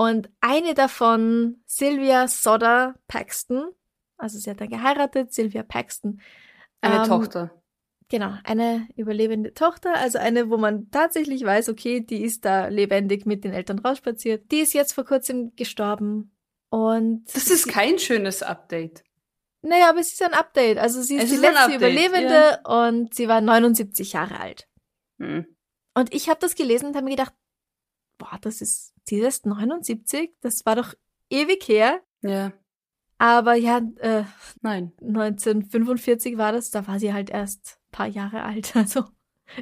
und 0.00 0.30
eine 0.40 0.72
davon, 0.72 1.62
Sylvia 1.66 2.26
Soda 2.26 2.94
Paxton, 3.06 3.68
also 4.16 4.38
sie 4.38 4.48
hat 4.48 4.62
dann 4.62 4.70
geheiratet, 4.70 5.34
Sylvia 5.34 5.62
Paxton. 5.62 6.22
Eine 6.80 7.02
ähm, 7.02 7.04
Tochter. 7.04 7.62
Genau, 8.08 8.32
eine 8.44 8.88
überlebende 8.96 9.52
Tochter, 9.52 9.94
also 9.94 10.16
eine, 10.16 10.48
wo 10.48 10.56
man 10.56 10.90
tatsächlich 10.90 11.44
weiß, 11.44 11.68
okay, 11.68 12.00
die 12.00 12.22
ist 12.22 12.46
da 12.46 12.68
lebendig 12.68 13.26
mit 13.26 13.44
den 13.44 13.52
Eltern 13.52 13.78
rausspaziert. 13.78 14.50
Die 14.50 14.60
ist 14.60 14.72
jetzt 14.72 14.94
vor 14.94 15.04
kurzem 15.04 15.54
gestorben. 15.54 16.34
Und 16.70 17.26
das 17.34 17.50
ist 17.50 17.68
kein 17.68 17.98
schönes 17.98 18.42
Update. 18.42 19.04
Naja, 19.60 19.90
aber 19.90 20.00
es 20.00 20.14
ist 20.14 20.22
ein 20.22 20.32
Update. 20.32 20.78
Also 20.78 21.02
sie 21.02 21.16
ist 21.16 21.24
es 21.24 21.28
die 21.28 21.36
ist 21.36 21.42
letzte 21.42 21.74
Überlebende 21.74 22.58
ja. 22.64 22.86
und 22.86 23.12
sie 23.12 23.28
war 23.28 23.42
79 23.42 24.14
Jahre 24.14 24.40
alt. 24.40 24.66
Hm. 25.20 25.44
Und 25.92 26.14
ich 26.14 26.30
habe 26.30 26.40
das 26.40 26.54
gelesen 26.54 26.86
und 26.86 26.96
habe 26.96 27.04
mir 27.04 27.16
gedacht, 27.16 27.34
boah, 28.20 28.38
das 28.40 28.60
ist, 28.60 28.94
sie 29.04 29.18
ist 29.18 29.46
79, 29.46 30.30
das 30.40 30.64
war 30.64 30.76
doch 30.76 30.94
ewig 31.30 31.66
her. 31.66 32.00
Ja. 32.22 32.52
Aber 33.18 33.54
ja, 33.54 33.80
äh, 33.98 34.24
nein. 34.60 34.92
1945 35.00 36.38
war 36.38 36.52
das, 36.52 36.70
da 36.70 36.86
war 36.86 37.00
sie 37.00 37.12
halt 37.12 37.30
erst 37.30 37.80
paar 37.90 38.06
Jahre 38.06 38.44
alt. 38.44 38.74
Also 38.76 39.04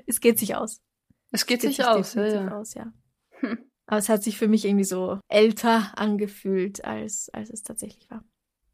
es 0.06 0.20
geht 0.20 0.38
sich 0.38 0.54
aus. 0.54 0.82
Es 1.30 1.46
geht, 1.46 1.64
es 1.64 1.76
geht 1.76 1.76
sich, 1.76 1.84
aus, 1.84 2.14
ja, 2.14 2.26
ja. 2.26 2.48
aus, 2.52 2.74
ja. 2.74 2.92
Hm. 3.40 3.58
Aber 3.86 3.98
es 3.98 4.08
hat 4.10 4.22
sich 4.22 4.36
für 4.36 4.48
mich 4.48 4.66
irgendwie 4.66 4.84
so 4.84 5.18
älter 5.28 5.92
angefühlt, 5.96 6.84
als, 6.84 7.30
als 7.30 7.48
es 7.48 7.62
tatsächlich 7.62 8.10
war. 8.10 8.22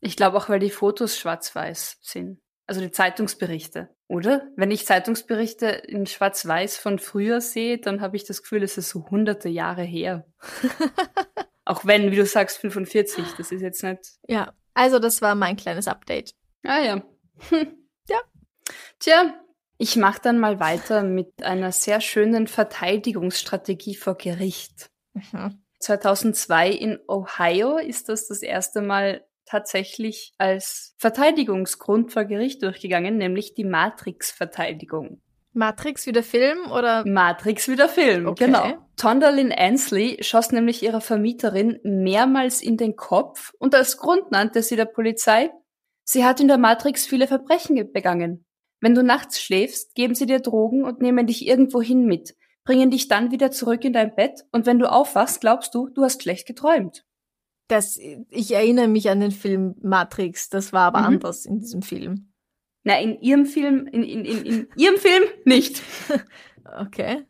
Ich 0.01 0.17
glaube 0.17 0.37
auch, 0.37 0.49
weil 0.49 0.59
die 0.59 0.71
Fotos 0.71 1.17
schwarz-weiß 1.17 1.99
sind. 2.01 2.41
Also 2.67 2.81
die 2.81 2.91
Zeitungsberichte, 2.91 3.94
oder? 4.09 4.49
Wenn 4.57 4.71
ich 4.71 4.87
Zeitungsberichte 4.87 5.67
in 5.67 6.07
schwarz-weiß 6.07 6.77
von 6.77 6.99
früher 6.99 7.41
sehe, 7.41 7.79
dann 7.79 8.01
habe 8.01 8.17
ich 8.17 8.25
das 8.25 8.43
Gefühl, 8.43 8.63
es 8.63 8.77
ist 8.77 8.91
so 8.91 9.09
hunderte 9.11 9.49
Jahre 9.49 9.83
her. 9.83 10.27
auch 11.65 11.85
wenn, 11.85 12.11
wie 12.11 12.17
du 12.17 12.27
sagst, 12.27 12.59
45, 12.59 13.25
das 13.39 13.51
ist 13.51 13.63
jetzt 13.63 13.83
nicht. 13.83 14.13
Ja, 14.29 14.53
also 14.75 14.99
das 14.99 15.23
war 15.23 15.35
mein 15.35 15.57
kleines 15.57 15.89
Update. 15.89 16.35
Ah 16.65 16.81
ja. 16.81 17.03
ja. 18.09 18.21
Tja, 18.99 19.35
ich 19.79 19.97
mache 19.97 20.21
dann 20.23 20.39
mal 20.39 20.61
weiter 20.61 21.03
mit 21.03 21.43
einer 21.43 21.73
sehr 21.73 22.01
schönen 22.01 22.47
Verteidigungsstrategie 22.47 23.95
vor 23.95 24.17
Gericht. 24.17 24.91
Mhm. 25.15 25.61
2002 25.81 26.71
in 26.71 26.99
Ohio 27.09 27.77
ist 27.77 28.09
das 28.09 28.29
das 28.29 28.43
erste 28.43 28.81
Mal 28.81 29.25
tatsächlich 29.47 30.33
als 30.39 30.95
Verteidigungsgrund 30.99 32.13
vor 32.13 32.25
Gericht 32.25 32.63
durchgegangen, 32.63 33.17
nämlich 33.17 33.55
die 33.55 33.65
Matrix-Verteidigung. 33.65 35.21
Matrix 35.55 36.07
wie 36.07 36.13
der 36.13 36.25
Film 36.25 36.71
oder? 36.73 37.07
Matrix 37.07 37.69
wie 37.69 37.77
der 37.77 37.89
Film, 37.89 38.27
okay. 38.27 38.47
genau. 38.47 38.75
Tondalin 38.97 39.53
Ansley 39.53 40.19
schoss 40.21 40.51
nämlich 40.51 40.83
ihrer 40.83 41.01
Vermieterin 41.01 41.79
mehrmals 41.85 42.61
in 42.61 42.77
den 42.77 42.97
Kopf 42.97 43.53
und 43.59 43.75
als 43.75 43.97
Grund 43.97 44.33
nannte 44.33 44.63
sie 44.63 44.77
der 44.77 44.85
Polizei, 44.85 45.51
sie 46.05 46.25
hat 46.25 46.41
in 46.41 46.49
der 46.49 46.59
Matrix 46.59 47.07
viele 47.07 47.29
Verbrechen 47.29 47.93
begangen. 47.93 48.45
Wenn 48.81 48.95
du 48.95 49.03
nachts 49.03 49.41
schläfst, 49.41 49.95
geben 49.95 50.15
sie 50.15 50.27
dir 50.27 50.41
Drogen 50.41 50.85
und 50.85 51.01
nehmen 51.01 51.27
dich 51.27 51.47
irgendwo 51.47 51.81
hin 51.81 52.05
mit, 52.05 52.35
bringen 52.65 52.91
dich 52.91 53.07
dann 53.07 53.31
wieder 53.31 53.53
zurück 53.53 53.85
in 53.85 53.93
dein 53.93 54.15
Bett 54.15 54.45
und 54.51 54.67
wenn 54.67 54.81
du 54.81 54.91
aufwachst, 54.91 55.41
glaubst 55.41 55.75
du, 55.75 55.89
du 55.89 56.03
hast 56.03 56.23
schlecht 56.23 56.47
geträumt. 56.47 57.05
Das, 57.75 57.99
ich 58.31 58.55
erinnere 58.55 58.87
mich 58.87 59.11
an 59.11 59.19
den 59.19 59.33
Film 59.33 59.75
Matrix, 59.83 60.49
das 60.49 60.73
war 60.73 60.83
aber 60.83 61.01
mhm. 61.01 61.07
anders 61.07 61.45
in 61.45 61.59
diesem 61.59 61.83
Film. 61.83 62.33
Na, 62.85 63.01
in 63.01 63.21
ihrem 63.21 63.47
Film, 63.47 63.89
in, 63.89 64.05
in, 64.05 64.25
in, 64.25 64.47
in 64.47 64.69
ihrem 64.77 64.97
Film 64.97 65.25
nicht. 65.45 65.83
okay. 66.79 67.25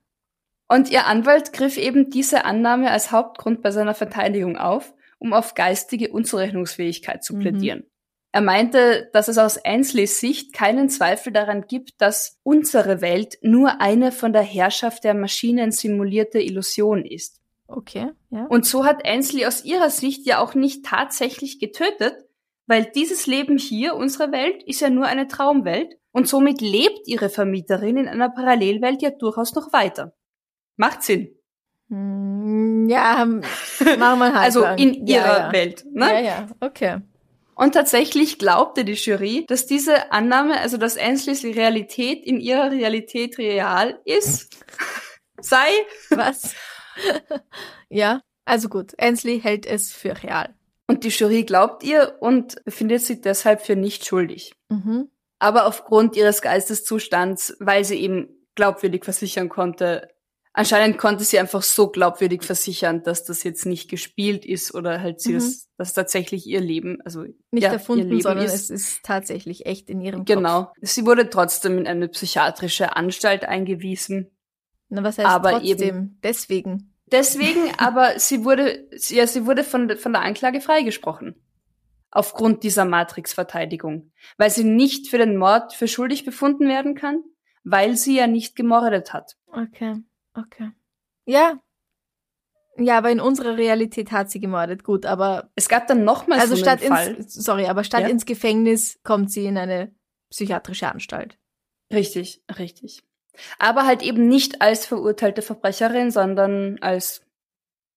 Und 0.68 0.90
ihr 0.90 1.06
Anwalt 1.06 1.54
griff 1.54 1.78
eben 1.78 2.10
diese 2.10 2.44
Annahme 2.44 2.90
als 2.90 3.10
Hauptgrund 3.10 3.62
bei 3.62 3.70
seiner 3.70 3.94
Verteidigung 3.94 4.58
auf, 4.58 4.92
um 5.18 5.32
auf 5.32 5.54
geistige 5.54 6.10
Unzurechnungsfähigkeit 6.10 7.24
zu 7.24 7.36
mhm. 7.36 7.40
plädieren. 7.40 7.78
Mhm. 7.78 7.90
Er 8.32 8.40
meinte, 8.42 9.08
dass 9.14 9.28
es 9.28 9.38
aus 9.38 9.64
Ainsleys 9.64 10.20
Sicht 10.20 10.52
keinen 10.52 10.90
Zweifel 10.90 11.32
daran 11.32 11.68
gibt, 11.68 11.92
dass 12.02 12.38
unsere 12.42 13.00
Welt 13.00 13.38
nur 13.40 13.80
eine 13.80 14.12
von 14.12 14.34
der 14.34 14.42
Herrschaft 14.42 15.04
der 15.04 15.14
Maschinen 15.14 15.70
simulierte 15.70 16.40
Illusion 16.40 17.06
ist. 17.06 17.40
Okay, 17.66 18.11
ja. 18.30 18.47
Und 18.47 18.66
so 18.66 18.85
hat 18.85 19.04
Ainsley 19.04 19.47
aus 19.47 19.64
ihrer 19.64 19.90
Sicht 19.90 20.26
ja 20.26 20.38
auch 20.38 20.54
nicht 20.54 20.85
tatsächlich 20.85 21.59
getötet, 21.59 22.14
weil 22.66 22.85
dieses 22.85 23.26
Leben 23.26 23.59
hier, 23.59 23.94
unsere 23.94 24.33
Welt, 24.33 24.62
ist 24.64 24.80
ja 24.80 24.90
nur 24.90 25.06
eine 25.06 25.28
Traumwelt 25.28 25.94
und 26.12 26.28
somit 26.28 26.61
lebt 26.61 27.06
ihre 27.06 27.28
Vermieterin 27.28 27.97
in 27.97 28.09
einer 28.09 28.30
Parallelwelt 28.30 29.02
ja 29.02 29.11
durchaus 29.11 29.54
noch 29.54 29.73
weiter. 29.73 30.14
Macht 30.76 31.02
Sinn. 31.02 31.35
Hm, 31.88 32.88
ja, 32.88 33.25
machen 33.99 34.18
wir 34.18 34.35
halt. 34.35 34.37
also 34.37 34.64
in 34.64 35.06
ihrer 35.06 35.26
ja, 35.26 35.38
ja. 35.47 35.52
Welt, 35.52 35.85
ne? 35.92 36.06
Ja, 36.06 36.21
ja, 36.21 36.47
okay. 36.61 37.00
Und 37.54 37.73
tatsächlich 37.73 38.38
glaubte 38.38 38.85
die 38.85 38.94
Jury, 38.94 39.44
dass 39.47 39.66
diese 39.66 40.11
Annahme, 40.11 40.61
also 40.61 40.76
dass 40.76 40.97
Ansleys 40.97 41.44
Realität 41.44 42.25
in 42.25 42.40
ihrer 42.40 42.71
Realität 42.73 43.38
real 43.38 44.00
ist, 44.04 44.64
sei. 45.40 45.68
Was? 46.11 46.54
Ja, 47.88 48.20
also 48.44 48.68
gut. 48.68 48.92
Ansley 48.98 49.40
hält 49.40 49.66
es 49.66 49.92
für 49.92 50.22
real. 50.22 50.54
Und 50.86 51.04
die 51.04 51.08
Jury 51.08 51.44
glaubt 51.44 51.82
ihr 51.82 52.16
und 52.20 52.62
befindet 52.64 53.02
sie 53.02 53.20
deshalb 53.20 53.62
für 53.62 53.76
nicht 53.76 54.04
schuldig. 54.04 54.52
Mhm. 54.68 55.08
Aber 55.38 55.66
aufgrund 55.66 56.16
ihres 56.16 56.42
Geisteszustands, 56.42 57.56
weil 57.58 57.84
sie 57.84 58.00
eben 58.00 58.28
glaubwürdig 58.54 59.04
versichern 59.04 59.48
konnte, 59.48 60.08
anscheinend 60.52 60.98
konnte 60.98 61.24
sie 61.24 61.38
einfach 61.38 61.62
so 61.62 61.88
glaubwürdig 61.88 62.42
versichern, 62.42 63.02
dass 63.02 63.24
das 63.24 63.42
jetzt 63.42 63.66
nicht 63.66 63.90
gespielt 63.90 64.44
ist 64.44 64.74
oder 64.74 65.00
halt 65.00 65.20
sie 65.20 65.32
mhm. 65.32 65.38
das, 65.38 65.68
das 65.76 65.92
tatsächlich 65.94 66.46
ihr 66.46 66.60
Leben, 66.60 66.98
also 67.04 67.22
nicht 67.50 67.64
ja, 67.64 67.72
erfunden, 67.72 68.20
sondern 68.20 68.44
ist. 68.44 68.54
es 68.54 68.70
ist 68.70 69.02
tatsächlich 69.04 69.66
echt 69.66 69.90
in 69.90 70.00
ihrem 70.00 70.24
genau. 70.24 70.64
Kopf. 70.64 70.74
Genau. 70.74 70.86
Sie 70.86 71.06
wurde 71.06 71.30
trotzdem 71.30 71.78
in 71.78 71.86
eine 71.86 72.08
psychiatrische 72.08 72.96
Anstalt 72.96 73.44
eingewiesen. 73.44 74.30
Na, 74.94 75.02
was 75.02 75.18
heißt 75.18 75.28
aber 75.28 75.50
trotzdem? 75.50 75.88
Eben, 75.88 76.18
deswegen. 76.22 76.94
Deswegen, 77.06 77.72
aber 77.78 78.18
sie 78.18 78.44
wurde, 78.44 78.88
ja, 79.08 79.26
sie 79.26 79.46
wurde 79.46 79.64
von, 79.64 79.96
von 79.96 80.12
der 80.12 80.22
Anklage 80.22 80.60
freigesprochen. 80.60 81.34
Aufgrund 82.10 82.62
dieser 82.62 82.84
Matrix-Verteidigung. 82.84 84.12
Weil 84.36 84.50
sie 84.50 84.62
nicht 84.62 85.08
für 85.08 85.18
den 85.18 85.36
Mord 85.36 85.72
für 85.72 85.88
schuldig 85.88 86.24
befunden 86.24 86.68
werden 86.68 86.94
kann, 86.94 87.24
weil 87.64 87.96
sie 87.96 88.16
ja 88.16 88.28
nicht 88.28 88.54
gemordet 88.54 89.12
hat. 89.12 89.36
Okay. 89.48 89.96
Okay. 90.34 90.70
Ja. 91.26 91.58
Ja, 92.76 92.98
aber 92.98 93.10
in 93.10 93.20
unserer 93.20 93.56
Realität 93.56 94.12
hat 94.12 94.30
sie 94.30 94.40
gemordet, 94.40 94.84
gut, 94.84 95.06
aber. 95.06 95.50
Es 95.56 95.68
gab 95.68 95.88
dann 95.88 96.04
nochmal 96.04 96.38
also 96.38 96.54
so 96.54 96.62
statt 96.62 96.82
einen 96.82 96.88
Fall. 96.88 97.14
Ins, 97.14 97.34
sorry, 97.34 97.66
aber 97.66 97.82
statt 97.82 98.02
ja? 98.02 98.08
ins 98.08 98.26
Gefängnis 98.26 99.00
kommt 99.02 99.30
sie 99.32 99.46
in 99.46 99.58
eine 99.58 99.92
psychiatrische 100.30 100.88
Anstalt. 100.88 101.38
Richtig, 101.92 102.42
richtig. 102.58 103.04
Aber 103.58 103.86
halt 103.86 104.02
eben 104.02 104.28
nicht 104.28 104.62
als 104.62 104.86
verurteilte 104.86 105.42
Verbrecherin, 105.42 106.10
sondern 106.10 106.78
als 106.80 107.22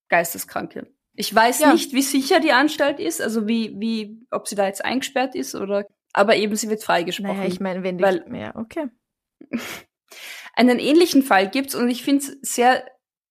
Geisteskranke. 0.10 0.88
Ich 1.14 1.34
weiß 1.34 1.60
ja. 1.60 1.74
nicht, 1.74 1.94
wie 1.94 2.02
sicher 2.02 2.40
die 2.40 2.52
Anstalt 2.52 3.00
ist, 3.00 3.22
also 3.22 3.48
wie, 3.48 3.74
wie, 3.80 4.22
ob 4.30 4.48
sie 4.48 4.56
da 4.56 4.68
jetzt 4.68 4.86
eingesperrt 4.86 5.36
ist 5.36 5.56
oder, 5.56 5.86
aber 6.14 6.36
eben 6.36 6.56
sie 6.56 6.70
wird 6.70 6.84
freigesprochen. 6.84 7.38
Naja, 7.38 7.50
ich 7.50 7.60
meine, 7.60 7.84
wenn 7.84 7.98
die, 7.98 8.04
weil, 8.04 8.24
ja, 8.34 8.56
okay. 8.56 8.88
Einen 10.54 10.80
ähnlichen 10.80 11.24
Fall 11.24 11.50
gibt's 11.50 11.76
und 11.76 11.90
ich 11.90 12.04
finde 12.04 12.24
es 12.24 12.38
sehr 12.42 12.84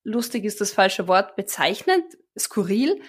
lustig 0.07 0.45
ist 0.45 0.61
das 0.61 0.73
falsche 0.73 1.09
Wort, 1.09 1.37
bezeichnend, 1.37 2.05
skurril, 2.39 3.01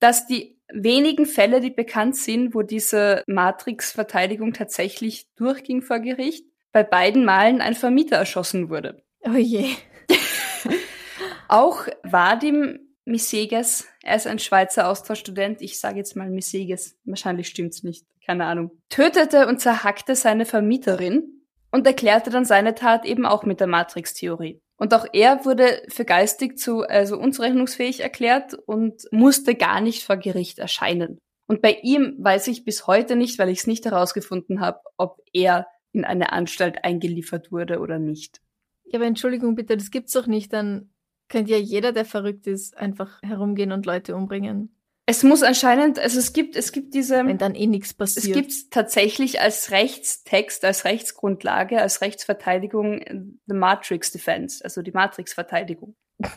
dass 0.00 0.26
die 0.26 0.60
wenigen 0.72 1.26
Fälle, 1.26 1.60
die 1.60 1.70
bekannt 1.70 2.16
sind, 2.16 2.54
wo 2.54 2.62
diese 2.62 3.22
Matrix-Verteidigung 3.26 4.52
tatsächlich 4.52 5.28
durchging 5.36 5.82
vor 5.82 6.00
Gericht, 6.00 6.46
bei 6.72 6.82
beiden 6.82 7.24
Malen 7.24 7.60
ein 7.60 7.74
Vermieter 7.74 8.16
erschossen 8.16 8.70
wurde. 8.70 9.02
Oh 9.20 9.36
je. 9.36 9.66
Auch 11.48 11.86
Vadim 12.02 12.80
Miseges, 13.04 13.88
er 14.02 14.16
ist 14.16 14.26
ein 14.26 14.38
Schweizer 14.38 14.88
Austauschstudent, 14.88 15.60
ich 15.60 15.80
sage 15.80 15.98
jetzt 15.98 16.16
mal 16.16 16.30
Miseges, 16.30 16.96
wahrscheinlich 17.04 17.48
stimmt's 17.48 17.82
nicht, 17.82 18.06
keine 18.24 18.44
Ahnung, 18.46 18.70
tötete 18.88 19.48
und 19.48 19.60
zerhackte 19.60 20.14
seine 20.14 20.46
Vermieterin 20.46 21.42
und 21.72 21.86
erklärte 21.86 22.30
dann 22.30 22.44
seine 22.44 22.74
Tat 22.74 23.04
eben 23.04 23.26
auch 23.26 23.44
mit 23.44 23.58
der 23.60 23.66
Matrix-Theorie. 23.66 24.60
Und 24.76 24.94
auch 24.94 25.06
er 25.12 25.44
wurde 25.44 25.82
für 25.88 26.04
geistig 26.04 26.58
zu, 26.58 26.82
also 26.82 27.18
unzurechnungsfähig 27.18 28.00
erklärt 28.00 28.54
und 28.54 29.02
musste 29.10 29.54
gar 29.54 29.80
nicht 29.80 30.04
vor 30.04 30.16
Gericht 30.16 30.58
erscheinen. 30.58 31.18
Und 31.46 31.60
bei 31.60 31.78
ihm 31.82 32.16
weiß 32.18 32.48
ich 32.48 32.64
bis 32.64 32.86
heute 32.86 33.16
nicht, 33.16 33.38
weil 33.38 33.48
ich 33.48 33.60
es 33.60 33.66
nicht 33.66 33.84
herausgefunden 33.84 34.60
habe, 34.60 34.80
ob 34.96 35.20
er 35.32 35.66
in 35.92 36.04
eine 36.04 36.32
Anstalt 36.32 36.84
eingeliefert 36.84 37.52
wurde 37.52 37.80
oder 37.80 37.98
nicht. 37.98 38.40
Ja, 38.84 38.98
aber 38.98 39.06
Entschuldigung 39.06 39.54
bitte, 39.54 39.76
das 39.76 39.90
gibt's 39.90 40.12
doch 40.12 40.26
nicht. 40.26 40.52
Dann 40.52 40.90
könnte 41.28 41.52
ja 41.52 41.58
jeder, 41.58 41.92
der 41.92 42.04
verrückt 42.04 42.46
ist, 42.46 42.76
einfach 42.76 43.22
herumgehen 43.22 43.72
und 43.72 43.86
Leute 43.86 44.14
umbringen. 44.14 44.74
Es 45.04 45.24
muss 45.24 45.42
anscheinend, 45.42 45.98
also 45.98 46.18
es 46.18 46.32
gibt, 46.32 46.54
es 46.54 46.70
gibt 46.70 46.94
diese. 46.94 47.26
Wenn 47.26 47.38
dann 47.38 47.56
eh 47.56 47.66
nichts 47.66 47.92
passiert. 47.92 48.24
Es 48.24 48.32
gibt 48.32 48.70
tatsächlich 48.70 49.40
als 49.40 49.72
Rechtstext, 49.72 50.64
als 50.64 50.84
Rechtsgrundlage, 50.84 51.80
als 51.80 52.02
Rechtsverteidigung 52.02 52.98
äh, 52.98 53.20
the 53.46 53.54
Matrix 53.54 54.12
Defense, 54.12 54.62
also 54.62 54.80
die 54.80 54.92
Matrix-Verteidigung. 54.92 55.96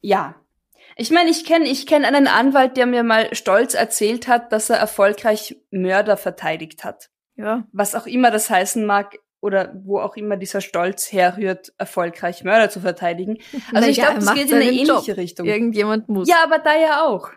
ja. 0.00 0.34
Ich 0.96 1.10
meine, 1.10 1.30
ich 1.30 1.46
kenne 1.46 1.66
ich 1.66 1.86
kenn 1.86 2.04
einen 2.04 2.26
Anwalt, 2.26 2.76
der 2.76 2.84
mir 2.84 3.02
mal 3.02 3.34
stolz 3.34 3.72
erzählt 3.72 4.28
hat, 4.28 4.52
dass 4.52 4.68
er 4.68 4.76
erfolgreich 4.76 5.56
Mörder 5.70 6.18
verteidigt 6.18 6.84
hat. 6.84 7.08
Ja. 7.36 7.66
Was 7.72 7.94
auch 7.94 8.06
immer 8.06 8.30
das 8.30 8.50
heißen 8.50 8.84
mag, 8.84 9.18
oder 9.42 9.74
wo 9.84 9.98
auch 9.98 10.16
immer 10.16 10.36
dieser 10.36 10.60
Stolz 10.60 11.12
herrührt, 11.12 11.72
erfolgreich 11.76 12.44
Mörder 12.44 12.70
zu 12.70 12.80
verteidigen. 12.80 13.38
Also 13.74 13.88
ich 13.88 13.98
Naja, 13.98 14.10
glaube, 14.10 14.24
das 14.24 14.34
geht 14.34 14.48
in 14.50 14.54
eine 14.54 14.64
ähnliche 14.66 15.10
Job. 15.10 15.16
Richtung. 15.16 15.46
Irgendjemand 15.46 16.08
muss. 16.08 16.28
Ja, 16.28 16.44
aber 16.44 16.58
da 16.58 16.78
ja 16.78 17.04
auch. 17.04 17.30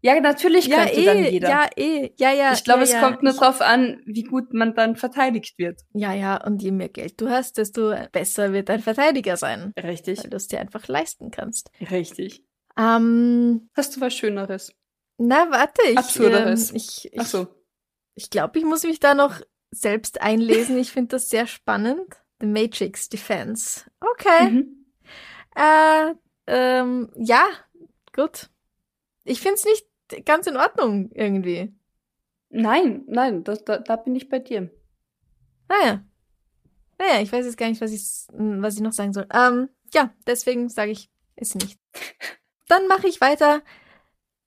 Ja, 0.00 0.20
natürlich 0.20 0.66
ja, 0.66 0.84
könnte 0.84 1.00
eh, 1.00 1.04
dann 1.04 1.24
jeder. 1.24 1.48
ja, 1.48 1.66
eh, 1.76 2.12
ja, 2.18 2.32
ja. 2.32 2.52
ich 2.52 2.62
glaube, 2.62 2.80
ja, 2.80 2.84
es 2.84 2.92
ja. 2.92 3.00
kommt 3.00 3.22
nur 3.22 3.32
drauf 3.32 3.60
an, 3.60 4.00
wie 4.06 4.22
gut 4.22 4.52
man 4.52 4.74
dann 4.74 4.94
verteidigt 4.94 5.58
wird. 5.58 5.80
Ja, 5.92 6.12
ja, 6.12 6.44
und 6.44 6.62
je 6.62 6.70
mehr 6.70 6.88
Geld 6.88 7.20
du 7.20 7.28
hast, 7.28 7.58
desto 7.58 7.94
besser 8.12 8.52
wird 8.52 8.68
dein 8.68 8.80
Verteidiger 8.80 9.36
sein. 9.36 9.72
Richtig. 9.82 10.22
Weil 10.22 10.30
du 10.30 10.36
es 10.36 10.46
dir 10.46 10.60
einfach 10.60 10.86
leisten 10.86 11.30
kannst. 11.32 11.70
Richtig. 11.90 12.44
Ähm, 12.78 13.68
Hast 13.74 13.96
du 13.96 14.00
was 14.00 14.14
Schöneres? 14.14 14.72
na, 15.16 15.50
warte, 15.50 15.82
ich, 15.90 15.98
Absurderes. 15.98 16.70
ähm, 16.70 16.76
ich, 16.76 17.10
Ach 17.16 17.22
ich, 17.22 17.28
so. 17.28 17.48
Ich 18.18 18.30
glaube, 18.30 18.58
ich 18.58 18.64
muss 18.64 18.82
mich 18.82 18.98
da 18.98 19.14
noch 19.14 19.40
selbst 19.70 20.20
einlesen. 20.20 20.76
Ich 20.76 20.90
finde 20.90 21.10
das 21.10 21.28
sehr 21.28 21.46
spannend. 21.46 22.20
The 22.40 22.46
Matrix 22.46 23.08
Defense. 23.08 23.82
Okay. 24.00 24.50
Mhm. 24.50 24.86
Äh, 25.54 26.14
ähm, 26.48 27.12
ja, 27.16 27.46
gut. 28.12 28.50
Ich 29.22 29.40
finde 29.40 29.54
es 29.54 29.64
nicht 29.64 30.26
ganz 30.26 30.48
in 30.48 30.56
Ordnung 30.56 31.10
irgendwie. 31.12 31.72
Nein, 32.50 33.04
nein, 33.06 33.44
das, 33.44 33.64
da, 33.64 33.78
da 33.78 33.94
bin 33.94 34.16
ich 34.16 34.28
bei 34.28 34.40
dir. 34.40 34.68
Naja. 35.68 36.02
Naja, 36.98 37.20
ich 37.20 37.30
weiß 37.30 37.44
jetzt 37.44 37.56
gar 37.56 37.68
nicht, 37.68 37.80
was 37.80 37.92
ich, 37.92 38.02
was 38.32 38.74
ich 38.74 38.80
noch 38.80 38.92
sagen 38.92 39.12
soll. 39.12 39.28
Ähm, 39.32 39.68
ja, 39.94 40.12
deswegen 40.26 40.68
sage 40.68 40.90
ich 40.90 41.08
es 41.36 41.54
nicht. 41.54 41.78
Dann 42.68 42.88
mache 42.88 43.06
ich 43.06 43.20
weiter. 43.20 43.62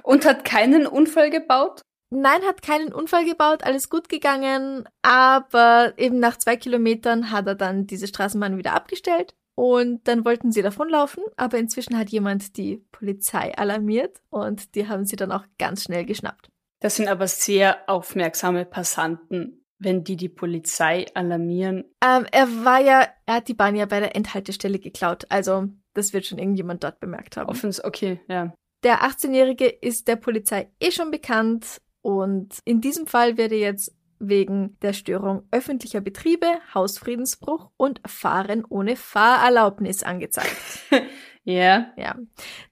Und 0.03 0.25
hat 0.25 0.45
keinen 0.45 0.87
Unfall 0.87 1.29
gebaut? 1.29 1.81
Nein, 2.09 2.43
hat 2.43 2.61
keinen 2.61 2.93
Unfall 2.93 3.25
gebaut, 3.25 3.63
alles 3.63 3.89
gut 3.89 4.07
gegangen, 4.07 4.87
aber 5.01 5.93
eben 5.97 6.19
nach 6.19 6.37
zwei 6.37 6.55
Kilometern 6.57 7.31
hat 7.31 7.47
er 7.47 7.55
dann 7.55 7.87
diese 7.87 8.07
Straßenbahn 8.07 8.57
wieder 8.57 8.73
abgestellt 8.73 9.33
und 9.55 10.07
dann 10.07 10.23
wollten 10.23 10.51
sie 10.51 10.61
davonlaufen, 10.61 11.23
aber 11.37 11.57
inzwischen 11.57 11.97
hat 11.97 12.09
jemand 12.09 12.55
die 12.57 12.85
Polizei 12.91 13.55
alarmiert 13.57 14.21
und 14.29 14.75
die 14.75 14.87
haben 14.87 15.05
sie 15.05 15.15
dann 15.15 15.31
auch 15.31 15.43
ganz 15.57 15.83
schnell 15.83 16.05
geschnappt. 16.05 16.49
Das 16.81 16.97
sind 16.97 17.07
aber 17.07 17.27
sehr 17.27 17.89
aufmerksame 17.89 18.65
Passanten, 18.65 19.65
wenn 19.79 20.03
die 20.03 20.15
die 20.15 20.29
Polizei 20.29 21.07
alarmieren. 21.15 21.85
Ähm, 22.05 22.27
er 22.31 22.47
war 22.63 22.79
ja, 22.79 23.07
er 23.25 23.35
hat 23.35 23.47
die 23.47 23.55
Bahn 23.55 23.75
ja 23.75 23.87
bei 23.87 23.99
der 23.99 24.15
Endhaltestelle 24.15 24.77
geklaut, 24.77 25.25
also 25.29 25.65
das 25.95 26.13
wird 26.13 26.27
schon 26.27 26.37
irgendjemand 26.37 26.83
dort 26.83 26.99
bemerkt 26.99 27.37
haben. 27.37 27.49
Offens, 27.49 27.83
okay, 27.83 28.19
ja. 28.27 28.53
Der 28.83 29.03
18-Jährige 29.03 29.67
ist 29.67 30.07
der 30.07 30.17
Polizei 30.17 30.69
eh 30.79 30.91
schon 30.91 31.11
bekannt 31.11 31.81
und 32.01 32.59
in 32.65 32.81
diesem 32.81 33.07
Fall 33.07 33.37
wird 33.37 33.51
er 33.51 33.59
jetzt 33.59 33.93
wegen 34.19 34.77
der 34.81 34.93
Störung 34.93 35.43
öffentlicher 35.51 36.01
Betriebe, 36.01 36.47
Hausfriedensbruch 36.73 37.69
und 37.77 38.01
Fahren 38.05 38.65
ohne 38.67 38.95
Fahrerlaubnis 38.95 40.03
angezeigt. 40.03 40.55
Ja. 41.45 41.91
Ja. 41.97 42.15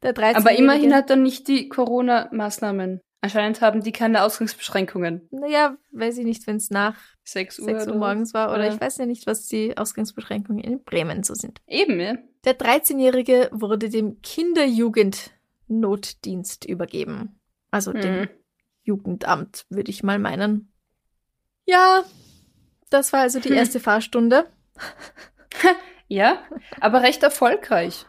Der 0.02 0.14
13 0.14 0.38
Aber 0.38 0.58
immerhin 0.58 0.96
hat 0.96 1.10
er 1.10 1.18
nicht 1.18 1.50
die 1.50 1.68
Corona-Maßnahmen. 1.68 3.02
Anscheinend 3.20 3.60
haben 3.60 3.84
die 3.84 3.92
keine 3.92 4.24
Ausgangsbeschränkungen. 4.24 5.28
Naja, 5.30 5.76
weiß 5.92 6.18
ich 6.20 6.24
nicht, 6.26 6.48
wenn 6.48 6.56
es 6.56 6.70
nach 6.70 6.96
6 7.26 7.60
Uhr, 7.60 7.66
6 7.66 7.88
Uhr 7.88 7.96
morgens 7.96 8.34
war 8.34 8.54
oder 8.54 8.68
Ja. 8.68 8.74
ich 8.74 8.80
weiß 8.80 8.98
ja 9.00 9.06
nicht, 9.06 9.28
was 9.28 9.48
die 9.48 9.78
Ausgangsbeschränkungen 9.78 10.64
in 10.64 10.84
Bremen 10.84 11.24
so 11.24 11.34
sind. 11.34 11.60
Eben, 11.68 12.00
ja. 12.00 12.16
Der 12.46 12.58
13-Jährige 12.58 13.50
wurde 13.52 13.90
dem 13.90 14.22
Kinderjugendnotdienst 15.72 16.66
übergeben. 16.66 17.40
Also 17.72 17.94
dem 17.94 18.22
Hm. 18.22 18.30
Jugendamt, 18.84 19.66
würde 19.70 19.92
ich 19.92 20.04
mal 20.04 20.20
meinen. 20.20 20.72
Ja, 21.66 22.04
das 22.90 23.14
war 23.14 23.22
also 23.22 23.40
die 23.40 23.50
Hm. 23.50 23.56
erste 23.56 23.80
Fahrstunde. 23.80 24.46
Ja, 26.08 26.40
aber 26.82 27.04
recht 27.04 27.24
erfolgreich. 27.24 28.06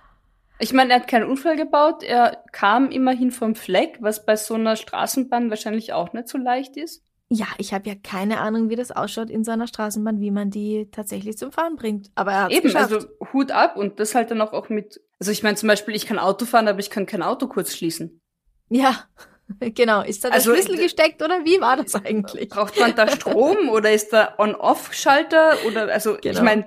Ich 0.59 0.72
meine, 0.72 0.92
er 0.92 0.98
hat 1.01 1.07
keinen 1.07 1.31
Unfall 1.31 1.55
gebaut, 1.55 2.03
er 2.03 2.42
kam 2.51 2.90
immerhin 2.90 3.31
vom 3.31 3.55
Fleck, 3.55 3.98
was 4.01 4.27
bei 4.27 4.35
so 4.35 4.55
einer 4.55 4.75
Straßenbahn 4.75 5.51
wahrscheinlich 5.51 5.92
auch 5.92 6.12
nicht 6.12 6.27
so 6.27 6.37
leicht 6.37 6.77
ist. 6.77 7.05
Ja, 7.29 7.46
ich 7.59 7.72
habe 7.72 7.88
ja 7.88 7.94
keine 7.94 8.40
Ahnung, 8.40 8.70
wie 8.70 8.75
das 8.77 8.90
ausschaut 8.90 9.31
in 9.31 9.44
so 9.44 9.53
einer 9.53 9.68
Straßenbahn, 9.68 10.20
wie 10.20 10.33
man 10.33 10.51
die 10.51 10.88
tatsächlich 10.90 11.38
zum 11.38 11.53
Fahren 11.53 11.77
bringt. 11.77 12.11
Aber 12.16 12.33
er 12.33 12.42
hat 12.44 12.53
Eben, 12.53 12.64
geschafft. 12.64 12.92
also 12.92 13.07
Hut 13.33 13.53
ab 13.53 13.77
und 13.77 14.01
das 14.01 14.16
halt 14.16 14.33
dann 14.33 14.40
auch, 14.40 14.53
auch 14.53 14.68
mit. 14.68 15.01
Also 15.22 15.30
ich 15.30 15.44
meine 15.44 15.54
zum 15.56 15.68
Beispiel, 15.68 15.94
ich 15.94 16.04
kann 16.06 16.18
Auto 16.18 16.46
fahren, 16.46 16.66
aber 16.66 16.80
ich 16.80 16.90
kann 16.90 17.06
kein 17.06 17.22
Auto 17.22 17.46
kurz 17.46 17.76
schließen. 17.76 18.20
ja, 18.68 19.04
genau. 19.61 20.02
Ist 20.02 20.24
da 20.24 20.28
der 20.30 20.35
Also, 20.38 20.52
Schlüssel 20.52 20.76
gesteckt 20.78 21.22
oder 21.22 21.44
wie 21.44 21.61
war 21.61 21.76
das 21.76 21.94
eigentlich? 21.94 22.48
Braucht 22.48 22.76
man 22.80 22.96
da 22.96 23.06
Strom 23.08 23.68
oder 23.70 23.92
ist 23.92 24.12
da 24.12 24.35
On-Off-Schalter 24.38 25.58
oder 25.68 25.92
also 25.92 26.16
Genau. 26.20 26.38
ich 26.38 26.42
meine, 26.42 26.66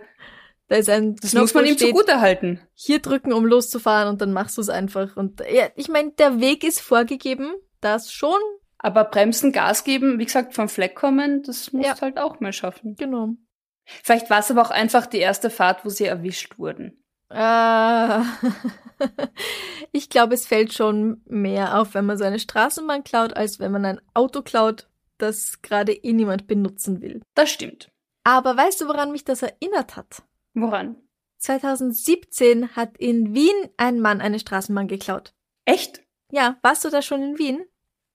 Da 0.69 0.77
ist 0.77 0.89
ein 0.89 1.17
das 1.17 1.31
Knopf, 1.31 1.41
muss 1.41 1.53
man 1.53 1.65
ihm 1.65 1.75
steht, 1.75 1.89
zugute 1.89 2.21
halten. 2.21 2.61
hier 2.73 2.99
drücken, 2.99 3.33
um 3.33 3.45
loszufahren 3.45 4.07
und 4.07 4.21
dann 4.21 4.31
machst 4.31 4.55
du 4.57 4.61
es 4.61 4.69
einfach. 4.69 5.17
Und 5.17 5.41
ja, 5.51 5.67
ich 5.75 5.89
meine, 5.89 6.11
der 6.13 6.39
Weg 6.39 6.63
ist 6.63 6.79
vorgegeben, 6.79 7.53
das 7.81 8.13
schon, 8.13 8.39
Aber 8.77 9.03
bremsen, 9.03 9.51
Gas 9.51 9.83
geben, 9.83 10.17
wie 10.17 10.25
gesagt, 10.25 10.53
vom 10.53 10.69
Fleck 10.69 10.95
kommen, 10.95 11.43
das 11.43 11.73
musst 11.73 11.87
Ja. 11.87 11.99
halt 12.01 12.17
auch 12.17 12.39
mal 12.39 12.53
schaffen. 12.53 12.95
genau. 12.95 13.31
Vielleicht 14.03 14.29
war 14.31 14.39
es 14.39 14.49
aber 14.49 14.61
auch 14.63 14.71
einfach 14.71 15.05
die 15.07 15.19
erste 15.19 15.49
Fahrt, 15.51 15.85
wo 15.85 15.89
sie 15.89 16.05
erwischt 16.05 16.57
wurden. 16.57 17.03
Äh, 17.29 18.21
ich 19.91 20.09
glaube, 20.09 20.33
es 20.33 20.45
fällt 20.45 20.73
schon 20.73 21.21
mehr 21.25 21.79
auf, 21.79 21.93
wenn 21.93 22.05
man 22.05 22.17
so 22.17 22.23
eine 22.23 22.39
Straßenbahn 22.39 23.03
klaut, 23.03 23.35
als 23.35 23.59
wenn 23.59 23.71
man 23.71 23.85
ein 23.85 24.01
Auto 24.13 24.41
klaut, 24.41 24.89
das 25.17 25.61
gerade 25.61 25.93
eh 25.93 26.13
niemand 26.13 26.47
benutzen 26.47 27.01
will. 27.01 27.21
Das 27.33 27.49
stimmt. 27.49 27.91
Aber 28.23 28.57
weißt 28.57 28.81
du, 28.81 28.87
woran 28.87 29.11
mich 29.11 29.23
das 29.23 29.43
erinnert 29.43 29.95
hat? 29.95 30.23
Woran? 30.53 30.95
2017 31.37 32.75
hat 32.75 32.97
in 32.97 33.35
Wien 33.35 33.69
ein 33.77 33.99
Mann 33.99 34.19
eine 34.19 34.39
Straßenbahn 34.39 34.87
geklaut. 34.87 35.33
Echt? 35.65 36.01
Ja, 36.31 36.57
warst 36.63 36.83
du 36.85 36.89
da 36.89 37.01
schon 37.01 37.21
in 37.21 37.37
Wien? 37.37 37.65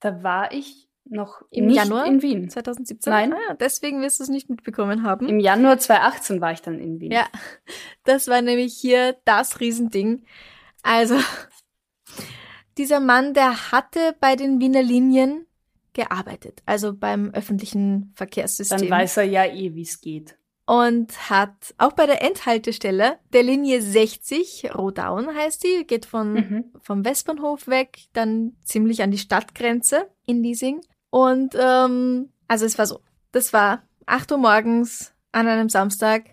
Da 0.01 0.23
war 0.23 0.53
ich 0.53 0.89
noch 1.05 1.43
Im 1.51 1.67
nicht 1.67 1.77
Januar 1.77 2.07
in 2.07 2.23
Wien. 2.23 2.51
2017? 2.51 3.11
Nein. 3.11 3.33
Ah, 3.33 3.55
deswegen 3.55 4.01
wirst 4.03 4.21
du 4.21 4.25
es 4.25 4.29
nicht 4.29 4.49
mitbekommen 4.49 5.03
haben. 5.03 5.29
Im 5.29 5.41
Januar 5.41 5.79
2018 5.79 6.41
war 6.41 6.53
ich 6.53 6.63
dann 6.63 6.79
in 6.79 7.01
Wien. 7.01 7.13
Ja, 7.13 7.27
das 8.05 8.29
war 8.29 8.43
nämlich 8.43 8.75
hier 8.75 9.17
das 9.25 9.61
Riesending. 9.61 10.25
Also, 10.83 11.17
dieser 12.79 13.01
Mann, 13.01 13.35
der 13.35 13.73
hatte 13.73 14.17
bei 14.21 14.37
den 14.37 14.61
Wiener 14.61 14.83
Linien 14.83 15.47
gearbeitet, 15.93 16.63
also 16.67 16.95
beim 16.95 17.31
öffentlichen 17.31 18.13
Verkehrssystem. 18.15 18.79
Dann 18.79 18.91
weiß 18.91 19.19
er 19.19 19.25
ja 19.25 19.45
eh, 19.45 19.75
wie 19.75 19.83
es 19.83 20.01
geht. 20.01 20.37
Und 20.71 21.29
hat 21.29 21.75
auch 21.79 21.95
bei 21.95 22.07
der 22.07 22.23
Endhaltestelle 22.23 23.19
der 23.33 23.43
Linie 23.43 23.83
60, 23.83 24.71
Rodaun 24.73 25.35
heißt 25.35 25.65
die, 25.65 25.85
geht 25.85 26.07
von, 26.07 26.35
Mhm. 26.35 26.65
vom 26.81 27.05
Westbahnhof 27.05 27.67
weg, 27.67 28.03
dann 28.13 28.53
ziemlich 28.63 29.03
an 29.03 29.11
die 29.11 29.19
Stadtgrenze 29.19 30.09
in 30.27 30.45
Liesing. 30.45 30.81
Und 31.11 31.57
ähm, 31.59 32.29
also 32.47 32.67
es 32.67 32.79
war 32.79 32.87
so, 32.87 33.01
das 33.33 33.53
war 33.53 33.83
8 34.07 34.31
Uhr 34.31 34.39
morgens 34.39 35.13
an 35.33 35.49
einem 35.49 35.69
Samstag. 35.69 36.31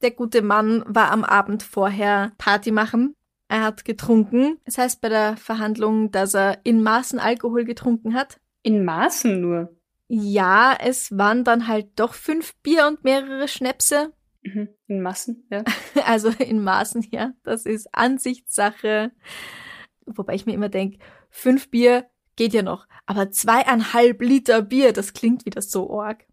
Der 0.00 0.12
gute 0.12 0.40
Mann 0.40 0.82
war 0.86 1.10
am 1.10 1.22
Abend 1.22 1.62
vorher 1.62 2.32
Party 2.38 2.70
machen. 2.70 3.14
Er 3.48 3.62
hat 3.62 3.84
getrunken. 3.84 4.56
Es 4.64 4.78
heißt 4.78 5.02
bei 5.02 5.10
der 5.10 5.36
Verhandlung, 5.36 6.10
dass 6.12 6.32
er 6.34 6.60
in 6.64 6.82
Maßen 6.82 7.18
Alkohol 7.18 7.64
getrunken 7.64 8.14
hat. 8.14 8.40
In 8.62 8.86
Maßen 8.86 9.38
nur. 9.38 9.76
Ja, 10.12 10.76
es 10.76 11.16
waren 11.16 11.44
dann 11.44 11.68
halt 11.68 11.86
doch 11.94 12.14
fünf 12.14 12.56
Bier 12.62 12.88
und 12.88 13.04
mehrere 13.04 13.46
Schnäpse. 13.46 14.12
Mhm. 14.42 14.68
In 14.88 15.02
Massen, 15.02 15.46
ja. 15.50 15.62
Also 16.04 16.30
in 16.30 16.64
Maßen, 16.64 17.06
ja. 17.12 17.32
Das 17.44 17.64
ist 17.64 17.94
Ansichtssache. 17.94 19.12
Wobei 20.06 20.34
ich 20.34 20.46
mir 20.46 20.54
immer 20.54 20.68
denke, 20.68 20.98
fünf 21.30 21.70
Bier 21.70 22.10
geht 22.34 22.54
ja 22.54 22.62
noch. 22.62 22.88
Aber 23.06 23.30
zweieinhalb 23.30 24.20
Liter 24.20 24.62
Bier, 24.62 24.92
das 24.92 25.12
klingt 25.12 25.46
wieder 25.46 25.62
so 25.62 26.00
arg. 26.00 26.26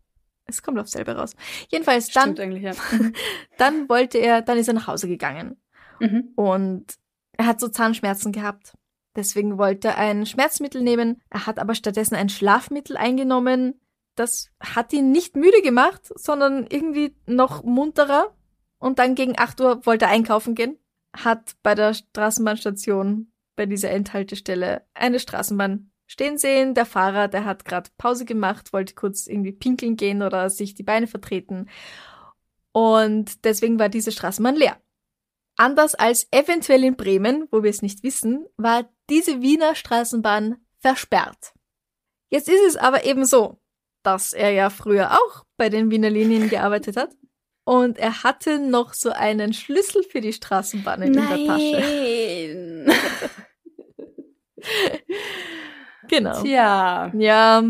Es 0.47 0.63
kommt 0.63 0.79
auf 0.79 0.87
selber 0.87 1.15
raus. 1.15 1.35
Jedenfalls, 1.69 2.09
dann, 2.09 2.35
ja. 2.55 2.71
dann 3.57 3.87
wollte 3.89 4.17
er, 4.17 4.41
dann 4.41 4.57
ist 4.57 4.69
er 4.69 4.73
nach 4.73 4.87
Hause 4.87 5.07
gegangen. 5.07 5.61
Mhm. 5.99 6.29
Und 6.35 6.95
er 7.33 7.45
hat 7.45 7.59
so 7.59 7.67
Zahnschmerzen 7.67 8.31
gehabt. 8.31 8.73
Deswegen 9.17 9.57
wollte 9.57 9.87
er 9.89 9.97
ein 9.97 10.27
Schmerzmittel 10.27 10.83
nehmen. 10.83 11.19
Er 11.31 11.47
hat 11.47 11.57
aber 11.57 11.73
stattdessen 11.73 12.13
ein 12.13 12.29
Schlafmittel 12.29 12.95
eingenommen. 12.95 13.81
Das 14.13 14.51
hat 14.59 14.93
ihn 14.93 15.11
nicht 15.11 15.35
müde 15.35 15.61
gemacht, 15.63 16.11
sondern 16.15 16.67
irgendwie 16.69 17.15
noch 17.25 17.63
munterer. 17.63 18.35
Und 18.77 18.99
dann 18.99 19.15
gegen 19.15 19.37
8 19.37 19.59
Uhr 19.59 19.85
wollte 19.87 20.05
er 20.05 20.11
einkaufen 20.11 20.53
gehen. 20.53 20.77
Hat 21.15 21.55
bei 21.63 21.73
der 21.73 21.95
Straßenbahnstation, 21.95 23.31
bei 23.55 23.65
dieser 23.65 23.89
Endhaltestelle, 23.89 24.85
eine 24.93 25.19
Straßenbahn 25.19 25.91
stehen 26.05 26.37
sehen. 26.37 26.75
Der 26.75 26.85
Fahrer, 26.85 27.27
der 27.27 27.43
hat 27.43 27.65
gerade 27.65 27.89
Pause 27.97 28.23
gemacht, 28.23 28.71
wollte 28.71 28.93
kurz 28.93 29.25
irgendwie 29.25 29.51
pinkeln 29.51 29.97
gehen 29.97 30.21
oder 30.21 30.51
sich 30.51 30.75
die 30.75 30.83
Beine 30.83 31.07
vertreten. 31.07 31.69
Und 32.71 33.45
deswegen 33.45 33.79
war 33.79 33.89
diese 33.89 34.11
Straßenbahn 34.11 34.55
leer. 34.55 34.77
Anders 35.57 35.95
als 35.95 36.27
eventuell 36.31 36.83
in 36.83 36.95
Bremen, 36.95 37.47
wo 37.51 37.63
wir 37.63 37.69
es 37.71 37.81
nicht 37.81 38.03
wissen, 38.03 38.45
war 38.57 38.89
diese 39.09 39.41
Wiener 39.41 39.73
Straßenbahn 39.75 40.57
versperrt. 40.79 41.53
Jetzt 42.29 42.47
ist 42.47 42.63
es 42.67 42.77
aber 42.77 43.05
eben 43.05 43.25
so, 43.25 43.59
dass 44.03 44.33
er 44.33 44.51
ja 44.51 44.69
früher 44.69 45.13
auch 45.13 45.45
bei 45.57 45.69
den 45.69 45.89
Wiener 45.89 46.09
Linien 46.09 46.49
gearbeitet 46.49 46.95
hat. 46.97 47.09
Und 47.65 47.97
er 47.97 48.23
hatte 48.23 48.59
noch 48.59 48.93
so 48.93 49.09
einen 49.09 49.51
Schlüssel 49.53 50.03
für 50.03 50.21
die 50.21 50.31
Straßenbahnen 50.31 51.07
in 51.07 51.13
der 51.13 51.47
Tasche. 51.47 52.85
Nein. 52.87 52.93
Genau. 56.07 56.41
Tja, 56.41 57.11
Ja, 57.17 57.63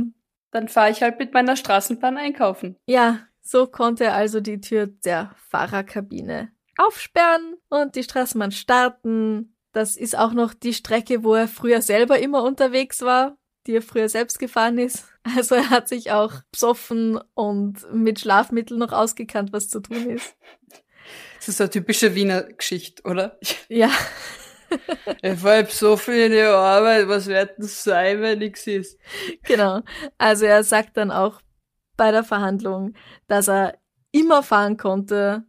dann 0.52 0.68
fahre 0.68 0.92
ich 0.92 1.02
halt 1.02 1.18
mit 1.20 1.34
meiner 1.34 1.56
Straßenbahn 1.56 2.18
einkaufen. 2.18 2.78
ja, 2.88 3.20
so 3.42 3.66
konnte 3.66 4.04
er 4.04 4.14
also 4.14 4.42
die 4.42 4.60
Tür 4.60 4.88
der 4.88 5.32
Fahrerkabine 5.50 6.52
aufsperren 6.78 7.56
und 7.70 7.96
die 7.96 8.04
Straßenbahn 8.04 8.52
starten. 8.52 9.56
Das 9.74 9.96
ist 9.96 10.18
auch 10.18 10.34
noch 10.34 10.54
die 10.54 10.74
Strecke, 10.74 11.24
wo 11.24 11.36
er 11.36 11.48
früher 11.48 11.82
selber 11.82 12.20
immer 12.20 12.44
unterwegs 12.44 13.02
war, 13.02 13.38
die 13.68 13.76
er 13.76 13.82
früher 13.82 14.10
selbst 14.10 14.40
gefahren 14.40 14.78
ist. 14.78 15.06
Also 15.36 15.56
er 15.56 15.70
hat 15.70 15.90
sich 15.90 16.12
auch 16.12 16.32
besoffen 16.54 17.20
und 17.34 17.86
mit 17.92 18.22
Schlafmitteln 18.22 18.80
noch 18.80 18.94
ausgekannt, 18.94 19.52
was 19.52 19.68
zu 19.68 19.82
tun 19.82 20.10
ist. 20.10 20.38
Das 21.36 21.50
ist 21.50 21.60
eine 21.60 21.70
typische 21.70 22.16
Wiener 22.16 22.44
Geschichte, 22.44 23.04
oder? 23.04 23.38
Ja, 23.68 23.92
Ich 25.22 25.44
war 25.44 25.66
so 25.66 25.98
viel 25.98 26.26
in 26.28 26.32
die 26.32 26.42
Arbeit, 26.42 27.08
was 27.08 27.28
wird 27.28 27.52
das 27.58 27.84
sein, 27.84 28.22
wenn 28.22 28.40
nichts 28.40 28.68
ist? 28.68 28.98
genau. 29.44 29.82
Also 30.18 30.46
er 30.46 30.64
sagt 30.64 30.98
dann 30.98 31.12
auch 31.12 31.42
bei 31.96 32.12
der 32.12 32.24
Verhandlung, 32.24 32.94
dass 33.28 33.48
er 33.48 33.78
immer 34.12 34.44
fahren 34.44 34.78
konnte, 34.78 35.44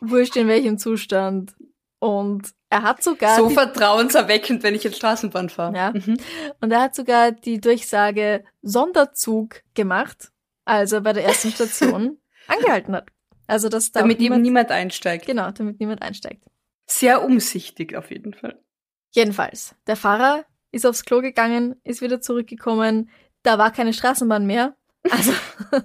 wurscht 0.00 0.36
in 0.36 0.48
welchem 0.48 0.78
Zustand. 0.78 1.54
Und 1.98 2.50
er 2.70 2.82
hat 2.82 3.02
sogar 3.02 3.36
So 3.36 3.50
vertrauenserweckend, 3.50 4.62
wenn 4.62 4.74
ich 4.74 4.84
jetzt 4.84 4.96
Straßenbahn 4.96 5.48
fahre. 5.50 5.76
Ja. 5.76 5.92
Mhm. 5.92 6.16
Und 6.60 6.70
er 6.72 6.82
hat 6.82 6.94
sogar 6.94 7.32
die 7.32 7.60
Durchsage 7.60 8.44
Sonderzug 8.62 9.62
gemacht, 9.74 10.30
als 10.64 10.92
er 10.92 11.00
bei 11.02 11.12
der 11.12 11.24
ersten 11.24 11.50
Station 11.50 12.18
angehalten 12.46 12.94
hat. 12.94 13.10
Also, 13.46 13.68
dass 13.68 13.90
da 13.92 14.00
Damit 14.00 14.16
auch 14.16 14.20
eben 14.20 14.24
niemand, 14.24 14.42
niemand 14.42 14.70
einsteigt. 14.70 15.26
genau, 15.26 15.50
damit 15.50 15.80
niemand 15.80 16.02
einsteigt. 16.02 16.42
Sehr 16.86 17.22
umsichtig 17.24 17.96
auf 17.96 18.10
jeden 18.10 18.32
Fall. 18.32 18.62
Jedenfalls, 19.10 19.74
der 19.86 19.96
Fahrer 19.96 20.44
ist 20.70 20.86
aufs 20.86 21.04
Klo 21.04 21.20
gegangen, 21.20 21.74
ist 21.82 22.00
wieder 22.00 22.20
zurückgekommen. 22.20 23.10
Da 23.42 23.58
war 23.58 23.72
keine 23.72 23.92
Straßenbahn 23.92 24.46
mehr. 24.46 24.76
Also, 25.10 25.32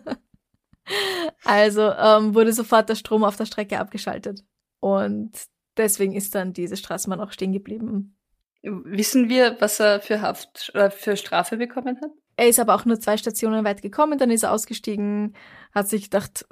also 1.44 1.92
ähm, 1.92 2.36
wurde 2.36 2.54
sofort 2.54 2.90
der 2.90 2.96
Strom 2.96 3.24
auf 3.24 3.36
der 3.36 3.46
Strecke 3.46 3.80
abgeschaltet. 3.80 4.44
Und 4.80 5.32
deswegen 5.78 6.14
ist 6.14 6.36
dann 6.36 6.54
diese 6.54 6.78
Straßenbahn 6.78 7.20
auch 7.20 7.32
stehen 7.32 7.54
geblieben. 7.54 8.18
Wissen 8.62 9.30
wir, 9.30 9.58
was 9.60 9.80
er 9.80 10.02
für 10.02 10.22
Haft 10.22 10.72
äh, 10.74 10.90
für 10.90 11.18
Strafe 11.18 11.58
bekommen 11.58 12.00
hat? 12.02 12.12
Er 12.38 12.48
ist 12.48 12.60
aber 12.60 12.76
auch 12.76 12.86
nur 12.86 13.00
zwei 13.00 13.18
Stationen 13.18 13.64
weit 13.64 13.82
gekommen, 13.82 14.18
dann 14.18 14.32
ist 14.32 14.44
er 14.44 14.52
ausgestiegen, 14.52 15.36
hat 15.74 15.88
sich 15.88 16.06
gedacht, 16.06 16.46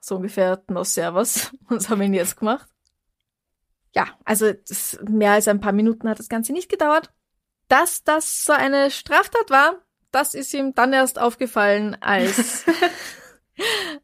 so 0.00 0.16
ungefähr, 0.16 0.62
no 0.68 0.84
servus, 0.84 1.52
was 1.68 1.88
haben 1.88 2.00
wir 2.00 2.06
denn 2.06 2.14
jetzt 2.14 2.36
gemacht? 2.36 2.68
Ja, 3.94 4.06
also 4.24 4.52
das, 4.52 4.98
mehr 5.08 5.32
als 5.32 5.48
ein 5.48 5.60
paar 5.60 5.72
Minuten 5.72 6.08
hat 6.08 6.18
das 6.18 6.28
Ganze 6.28 6.52
nicht 6.52 6.68
gedauert. 6.68 7.10
Dass 7.68 8.02
das 8.02 8.44
so 8.44 8.52
eine 8.52 8.90
Straftat 8.90 9.50
war, 9.50 9.76
das 10.12 10.34
ist 10.34 10.52
ihm 10.54 10.74
dann 10.74 10.92
erst 10.92 11.18
aufgefallen, 11.18 11.96
als, 12.00 12.64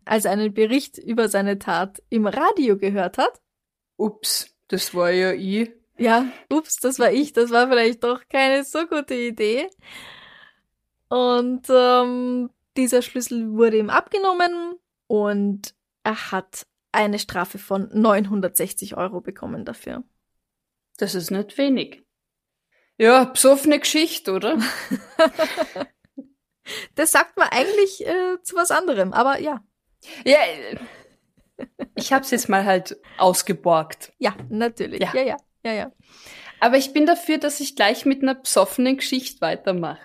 als 0.05 0.25
er 0.25 0.33
einen 0.33 0.55
Bericht 0.55 0.99
über 0.99 1.29
seine 1.29 1.59
Tat 1.59 2.03
im 2.09 2.27
Radio 2.27 2.77
gehört 2.77 3.19
hat. 3.19 3.40
Ups, 3.97 4.55
das 4.69 4.95
war 4.95 5.11
ja 5.11 5.33
ich. 5.33 5.71
Ja, 5.99 6.27
ups, 6.53 6.77
das 6.77 6.99
war 6.99 7.12
ich. 7.12 7.33
Das 7.33 7.51
war 7.51 7.69
vielleicht 7.69 8.05
doch 8.05 8.23
keine 8.29 8.64
so 8.64 8.87
gute 8.87 9.14
Idee. 9.14 9.69
Und 11.09 11.66
ähm, 11.71 12.51
dieser 12.77 13.03
Schlüssel 13.03 13.53
wurde 13.53 13.79
ihm 13.79 13.90
abgenommen 13.90 14.75
und 15.07 15.75
er 16.03 16.33
hat 16.33 16.66
eine 16.92 17.19
Strafe 17.19 17.59
von 17.59 17.88
960 17.92 18.97
Euro 18.97 19.21
bekommen 19.21 19.64
dafür. 19.64 20.03
Das 20.99 21.14
ist 21.14 21.31
nicht 21.31 21.57
wenig. 21.59 22.03
Ja, 22.99 23.25
besoffene 23.25 23.79
Geschichte, 23.79 24.33
oder? 24.33 24.59
Das 26.94 27.12
sagt 27.12 27.37
man 27.37 27.48
eigentlich 27.50 28.07
äh, 28.07 28.40
zu 28.42 28.57
was 28.57 28.70
anderem, 28.70 29.12
aber 29.12 29.38
ja. 29.40 29.61
ja, 30.24 30.38
äh, 30.38 31.64
ich 31.94 32.12
hab's 32.12 32.31
jetzt 32.31 32.48
mal 32.48 32.64
halt 32.64 32.96
ausgeborgt. 33.18 34.12
Ja, 34.18 34.35
natürlich. 34.48 35.00
Ja. 35.00 35.11
Ja, 35.14 35.22
ja, 35.22 35.37
ja, 35.64 35.72
ja. 35.72 35.92
Aber 36.61 36.76
ich 36.76 36.92
bin 36.92 37.07
dafür, 37.07 37.38
dass 37.38 37.61
ich 37.61 37.76
gleich 37.76 38.05
mit 38.05 38.22
einer 38.22 38.35
besoffenen 38.35 38.96
Geschichte 38.96 39.40
weitermache. 39.40 40.00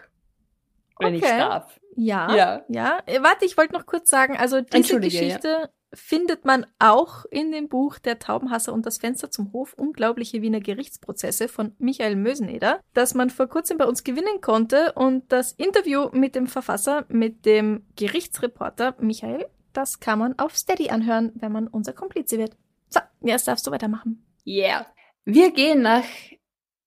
Wenn 1.00 1.15
ich 1.15 1.24
Okay. 1.24 1.38
darf. 1.38 1.80
Ja, 1.95 2.36
Ja. 2.36 2.65
ja. 2.69 3.00
Äh, 3.06 3.21
warte, 3.21 3.45
ich 3.45 3.58
wollte 3.58 3.74
noch 3.74 3.86
kurz 3.86 4.10
sagen, 4.10 4.38
also 4.38 4.62
diese 4.62 5.00
Geschichte 5.00 5.69
findet 5.93 6.45
man 6.45 6.65
auch 6.80 7.25
in 7.32 7.51
dem 7.51 7.67
Buch 7.67 7.99
Der 7.99 8.19
Taubenhasser 8.19 8.73
und 8.73 8.86
das 8.86 8.97
Fenster 8.97 9.30
zum 9.30 9.51
Hof, 9.54 9.73
unglaubliche 9.73 10.41
Wiener 10.41 10.60
Gerichtsprozesse 10.60 11.47
von 11.47 11.75
Michael 11.80 12.15
Möseneder, 12.15 12.80
das 12.93 13.13
man 13.13 13.30
vor 13.30 13.47
kurzem 13.47 13.77
bei 13.77 13.86
uns 13.86 14.04
gewinnen 14.04 14.41
konnte 14.41 14.93
und 14.93 15.32
das 15.32 15.51
Interview 15.54 16.10
mit 16.13 16.36
dem 16.36 16.47
Verfasser, 16.47 17.06
mit 17.10 17.45
dem 17.45 17.86
Gerichtsreporter 17.95 18.95
Michael, 18.99 19.45
das 19.73 19.99
kann 19.99 20.19
man 20.19 20.38
auf 20.39 20.58
Steady 20.58 20.89
anhören, 20.89 21.32
wenn 21.36 21.51
man 21.51 21.67
unser 21.67 21.93
Komplize 21.93 22.38
wird. 22.38 22.56
So, 22.89 22.99
jetzt 23.21 23.47
darfst 23.47 23.65
du 23.67 23.71
weitermachen. 23.71 24.25
Yeah. 24.45 24.86
Wir 25.23 25.51
gehen 25.51 25.82
nach 25.82 26.04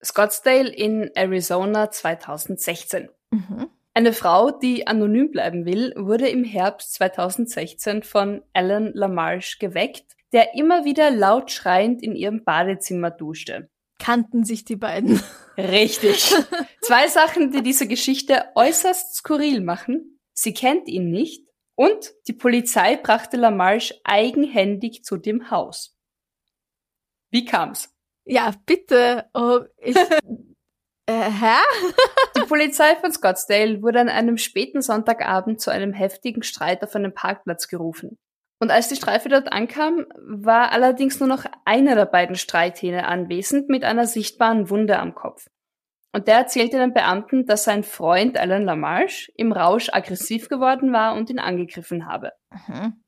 Scottsdale 0.02 0.68
in 0.68 1.10
Arizona 1.14 1.90
2016. 1.90 3.08
Mhm. 3.30 3.70
Eine 3.96 4.12
Frau, 4.12 4.50
die 4.50 4.88
anonym 4.88 5.30
bleiben 5.30 5.66
will, 5.66 5.94
wurde 5.96 6.28
im 6.28 6.42
Herbst 6.42 6.94
2016 6.94 8.02
von 8.02 8.42
Alan 8.52 8.90
LaMarche 8.92 9.58
geweckt, 9.60 10.16
der 10.32 10.54
immer 10.54 10.84
wieder 10.84 11.12
laut 11.12 11.52
schreiend 11.52 12.02
in 12.02 12.16
ihrem 12.16 12.42
Badezimmer 12.42 13.12
duschte. 13.12 13.70
kannten 14.00 14.42
sich 14.42 14.64
die 14.64 14.74
beiden. 14.74 15.22
Richtig. 15.56 16.34
Zwei 16.80 17.06
Sachen, 17.06 17.52
die 17.52 17.62
diese 17.62 17.86
Geschichte 17.86 18.46
äußerst 18.56 19.14
skurril 19.14 19.60
machen. 19.60 20.18
Sie 20.32 20.52
kennt 20.52 20.88
ihn 20.88 21.10
nicht 21.12 21.46
und 21.76 22.12
die 22.26 22.32
Polizei 22.32 22.96
brachte 22.96 23.36
Lamarche 23.36 23.94
eigenhändig 24.02 25.04
zu 25.04 25.16
dem 25.16 25.52
Haus. 25.52 25.96
Wie 27.30 27.44
kam's? 27.44 27.94
Ja, 28.24 28.52
bitte. 28.66 29.30
Oh, 29.34 29.60
ich, 29.78 29.96
äh, 31.06 31.30
hä? 31.30 31.56
Die 32.36 32.46
Polizei 32.46 32.96
von 32.96 33.12
Scottsdale 33.12 33.82
wurde 33.82 34.00
an 34.00 34.08
einem 34.08 34.38
späten 34.38 34.82
Sonntagabend 34.82 35.60
zu 35.60 35.70
einem 35.70 35.92
heftigen 35.92 36.42
Streit 36.42 36.82
auf 36.82 36.94
einem 36.94 37.14
Parkplatz 37.14 37.68
gerufen. 37.68 38.18
Und 38.60 38.70
als 38.70 38.88
die 38.88 38.96
Streife 38.96 39.28
dort 39.28 39.52
ankam, 39.52 40.06
war 40.18 40.72
allerdings 40.72 41.20
nur 41.20 41.28
noch 41.28 41.44
einer 41.64 41.94
der 41.94 42.06
beiden 42.06 42.36
Streithähne 42.36 43.06
anwesend 43.06 43.68
mit 43.68 43.84
einer 43.84 44.06
sichtbaren 44.06 44.70
Wunde 44.70 44.98
am 44.98 45.14
Kopf. 45.14 45.46
Und 46.14 46.28
der 46.28 46.36
erzählte 46.36 46.78
den 46.78 46.94
Beamten, 46.94 47.44
dass 47.44 47.64
sein 47.64 47.82
Freund 47.82 48.38
Alan 48.38 48.64
Lamarche 48.64 49.32
im 49.36 49.52
Rausch 49.52 49.90
aggressiv 49.92 50.48
geworden 50.48 50.92
war 50.92 51.16
und 51.16 51.28
ihn 51.28 51.40
angegriffen 51.40 52.06
habe. 52.06 52.32
Mhm. 52.68 53.02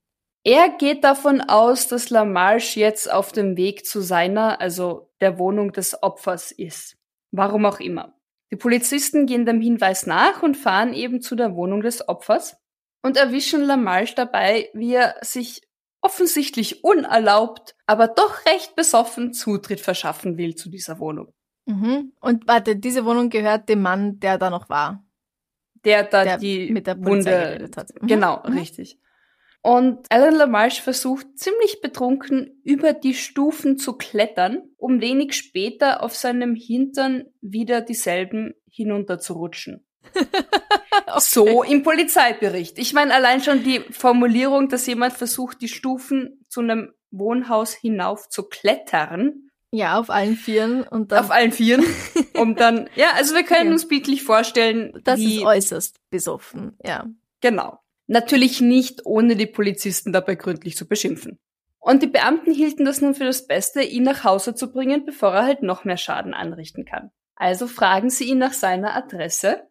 Er 0.44 0.68
geht 0.70 1.04
davon 1.04 1.40
aus, 1.40 1.88
dass 1.88 2.11
Lamarche 2.11 2.80
jetzt 2.80 3.11
auf 3.11 3.32
dem 3.32 3.56
Weg 3.56 3.87
zu 3.87 4.00
seiner, 4.00 4.61
also 4.61 5.11
der 5.20 5.38
Wohnung 5.38 5.72
des 5.72 6.02
Opfers 6.02 6.50
ist. 6.50 6.96
Warum 7.37 7.66
auch 7.66 7.81
immer. 7.81 8.14
Die 8.51 8.57
Polizisten 8.57 9.27
gehen 9.27 9.44
dem 9.44 9.61
Hinweis 9.61 10.07
nach 10.07 10.42
und 10.42 10.57
fahren 10.57 10.94
eben 10.94 11.20
zu 11.20 11.37
der 11.37 11.55
Wohnung 11.55 11.81
des 11.83 12.09
Opfers 12.09 12.57
und 13.03 13.16
erwischen 13.16 13.62
Lamarche 13.62 14.14
dabei, 14.14 14.70
wie 14.72 14.94
er 14.94 15.16
sich 15.20 15.62
offensichtlich 16.01 16.85
unerlaubt, 16.85 17.75
aber 17.87 18.09
doch 18.09 18.46
recht 18.46 18.77
besoffen 18.77 19.33
Zutritt 19.33 19.81
verschaffen 19.81 20.38
will 20.38 20.55
zu 20.55 20.70
dieser 20.70 20.99
Wohnung. 21.01 21.35
Mhm. 21.66 22.12
Und 22.20 22.46
warte, 22.46 22.77
diese 22.77 23.05
Wohnung 23.05 23.29
gehört 23.29 23.68
dem 23.68 23.83
Mann, 23.83 24.20
der 24.20 24.38
da 24.38 24.51
noch 24.51 24.68
war. 24.68 25.05
Der 25.85 26.05
da 26.05 26.25
der 26.25 26.38
die 26.38 26.70
mit 26.70 26.87
der 26.87 26.96
Wunde 27.05 27.31
geredet 27.31 27.77
hat. 27.77 27.90
Mhm. 28.01 28.07
Genau, 28.07 28.42
mhm. 28.46 28.57
richtig. 28.57 28.99
Und 29.66 30.07
Alan 30.11 30.37
Lamarche 30.37 30.81
versucht 30.81 31.26
ziemlich 31.40 31.81
betrunken 31.81 32.61
über 32.62 32.92
die 32.92 33.14
Stufen 33.14 33.79
zu 33.79 33.94
klettern, 33.94 34.62
um 34.76 35.00
wenig 35.00 35.33
später 35.33 36.05
auf 36.05 36.14
seinem 36.14 36.55
Hintern 36.55 37.24
wieder 37.40 37.81
dieselben 37.81 38.55
hinunterzurutschen. 38.70 39.85
okay. 40.14 41.18
So 41.18 41.64
im 41.64 41.83
Polizeibericht. 41.83 42.79
Ich 42.79 42.92
meine, 42.92 43.12
allein 43.12 43.42
schon 43.42 43.64
die 43.64 43.81
Formulierung, 43.90 44.68
dass 44.68 44.87
jemand 44.87 45.14
versucht, 45.14 45.61
die 45.61 45.68
Stufen 45.68 46.46
zu 46.48 46.61
einem 46.61 46.92
Wohnhaus 47.11 47.74
hinauf 47.74 48.29
zu 48.29 48.44
klettern. 48.44 49.50
Ja, 49.72 49.98
auf 49.98 50.11
allen 50.11 50.37
Vieren 50.37 50.85
und 50.85 51.11
dann. 51.11 51.24
Auf 51.24 51.33
allen 51.33 51.50
Vieren. 51.50 51.85
um 52.35 52.55
dann, 52.55 52.88
ja, 52.94 53.09
also 53.16 53.35
wir 53.35 53.42
können 53.42 53.66
ja. 53.66 53.72
uns 53.72 53.88
bildlich 53.88 54.22
vorstellen. 54.22 54.92
Das 55.02 55.18
ist 55.18 55.42
äußerst 55.42 55.98
besoffen, 56.09 56.79
ja. 56.85 57.05
Genau. 57.40 57.81
Natürlich 58.07 58.61
nicht, 58.61 59.05
ohne 59.05 59.37
die 59.37 59.47
Polizisten 59.47 60.12
dabei 60.12 60.37
gründlich 60.37 60.77
zu 60.77 60.87
beschimpfen. 60.87 61.38
Und 61.79 62.03
die 62.03 62.09
Beamten 62.09 62.53
hielten 62.53 62.85
das 62.85 63.01
nun 63.01 63.14
für 63.14 63.25
das 63.25 63.47
Beste, 63.47 63.83
ihn 63.83 64.03
nach 64.03 64.25
Hause 64.25 64.55
zu 64.55 64.73
bringen, 64.73 65.05
bevor 65.05 65.35
er 65.35 65.45
halt 65.45 65.62
noch 65.62 65.85
mehr 65.85 65.97
Schaden 65.97 66.35
anrichten 66.35 66.85
kann. 66.85 67.11
Also 67.37 67.66
fragen 67.66 68.11
sie 68.11 68.25
ihn 68.25 68.38
nach 68.38 68.53
seiner 68.53 68.97
Adresse 68.97 69.69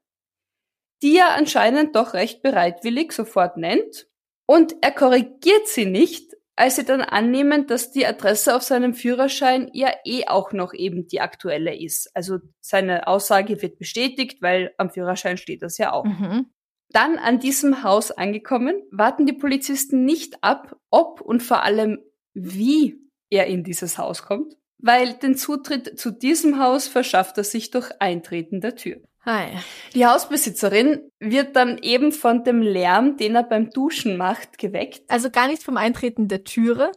die 1.02 1.18
er 1.18 1.36
anscheinend 1.36 1.96
doch 1.96 2.14
recht 2.14 2.42
bereitwillig 2.42 3.12
sofort 3.12 3.58
nennt. 3.58 4.08
Und 4.48 4.76
er 4.82 4.92
korrigiert 4.92 5.68
sie 5.68 5.86
nicht, 5.86 6.34
als 6.56 6.78
sie 6.78 6.86
dann 6.86 7.02
annehmen, 7.02 7.68
dass 7.68 7.92
die 7.92 8.06
Adresse 8.06 8.56
auf 8.56 8.62
seinem 8.62 8.94
Führerschein 8.94 9.70
ja 9.74 9.92
eh 10.06 10.26
auch 10.28 10.54
noch 10.54 10.74
eben 10.74 11.08
die 11.08 11.20
aktuelle 11.20 11.76
ist. 11.76 12.10
Also 12.16 12.40
seine 12.62 13.08
Aussage 13.08 13.62
wird 13.62 13.78
bestätigt, 13.78 14.42
weil 14.42 14.74
am 14.78 14.90
Führerschein 14.90 15.38
steht 15.38 15.64
das 15.64 15.78
ja 15.78 15.92
auch. 15.92 16.06
Mhm. 16.06 16.48
Dann 16.90 17.18
an 17.18 17.40
diesem 17.40 17.84
Haus 17.84 18.12
angekommen, 18.12 18.82
warten 18.92 19.26
die 19.26 19.34
Polizisten 19.34 20.06
nicht 20.06 20.44
ab, 20.44 20.78
ob 20.90 21.22
und 21.22 21.42
vor 21.42 21.64
allem 21.64 22.00
wie 22.34 23.00
er 23.30 23.48
in 23.48 23.64
dieses 23.64 23.98
Haus 23.98 24.24
kommt, 24.24 24.56
weil 24.78 25.14
den 25.14 25.36
Zutritt 25.36 25.98
zu 26.00 26.12
diesem 26.12 26.60
Haus 26.60 26.88
verschafft 26.88 27.38
er 27.38 27.44
sich 27.44 27.72
durch 27.72 27.92
Eintreten 28.00 28.62
der 28.62 28.76
Tür. 28.76 29.02
Hi. 29.26 29.58
Die 29.96 30.06
Hausbesitzerin 30.06 31.10
wird 31.20 31.56
dann 31.56 31.80
eben 31.80 32.12
von 32.12 32.44
dem 32.44 32.62
Lärm, 32.62 33.18
den 33.18 33.36
er 33.36 33.44
beim 33.44 33.72
Duschen 33.72 34.18
macht, 34.18 34.60
geweckt. 34.60 35.02
Also 35.10 35.32
gar 35.32 35.48
nicht 35.48 35.64
vom 35.64 35.78
Eintreten 35.78 36.28
der 36.28 36.44
Türe? 36.44 36.92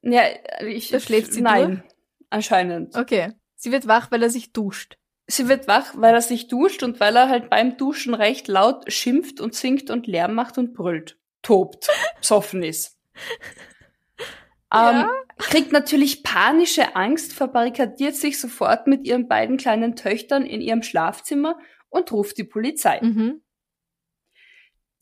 Ja, 0.00 0.22
ich. 0.60 0.88
Da 0.88 1.00
schläft 1.00 1.34
sie 1.34 1.42
Nein, 1.42 1.82
durch? 1.82 1.94
anscheinend. 2.30 2.96
Okay. 2.96 3.32
Sie 3.56 3.72
wird 3.72 3.86
wach, 3.86 4.10
weil 4.10 4.22
er 4.22 4.30
sich 4.30 4.52
duscht. 4.52 4.96
Sie 5.28 5.48
wird 5.48 5.66
wach, 5.66 5.94
weil 5.96 6.14
er 6.14 6.20
sich 6.20 6.46
duscht 6.46 6.82
und 6.82 7.00
weil 7.00 7.16
er 7.16 7.28
halt 7.28 7.50
beim 7.50 7.76
Duschen 7.76 8.14
recht 8.14 8.46
laut 8.46 8.92
schimpft 8.92 9.40
und 9.40 9.54
singt 9.54 9.90
und 9.90 10.06
Lärm 10.06 10.34
macht 10.34 10.56
und 10.56 10.72
brüllt. 10.72 11.18
Tobt. 11.42 11.88
Psoffen 12.20 12.62
ist. 12.62 12.98
Ja? 14.72 15.02
Ähm, 15.02 15.08
kriegt 15.38 15.72
natürlich 15.72 16.22
panische 16.22 16.96
Angst, 16.96 17.32
verbarrikadiert 17.32 18.16
sich 18.16 18.40
sofort 18.40 18.86
mit 18.86 19.06
ihren 19.06 19.28
beiden 19.28 19.56
kleinen 19.56 19.96
Töchtern 19.96 20.44
in 20.44 20.60
ihrem 20.60 20.82
Schlafzimmer 20.82 21.58
und 21.88 22.10
ruft 22.12 22.36
die 22.38 22.44
Polizei. 22.44 23.00
Mhm. 23.02 23.42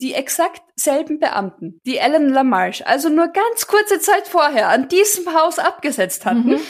Die 0.01 0.13
exakt 0.13 0.61
selben 0.75 1.19
Beamten, 1.19 1.79
die 1.85 1.97
Ellen 1.97 2.29
Lamarche 2.29 2.85
also 2.85 3.09
nur 3.09 3.29
ganz 3.29 3.65
kurze 3.65 3.99
Zeit 3.99 4.27
vorher 4.27 4.69
an 4.69 4.89
diesem 4.89 5.33
Haus 5.33 5.57
abgesetzt 5.57 6.25
hatten, 6.25 6.51
mhm. 6.51 6.61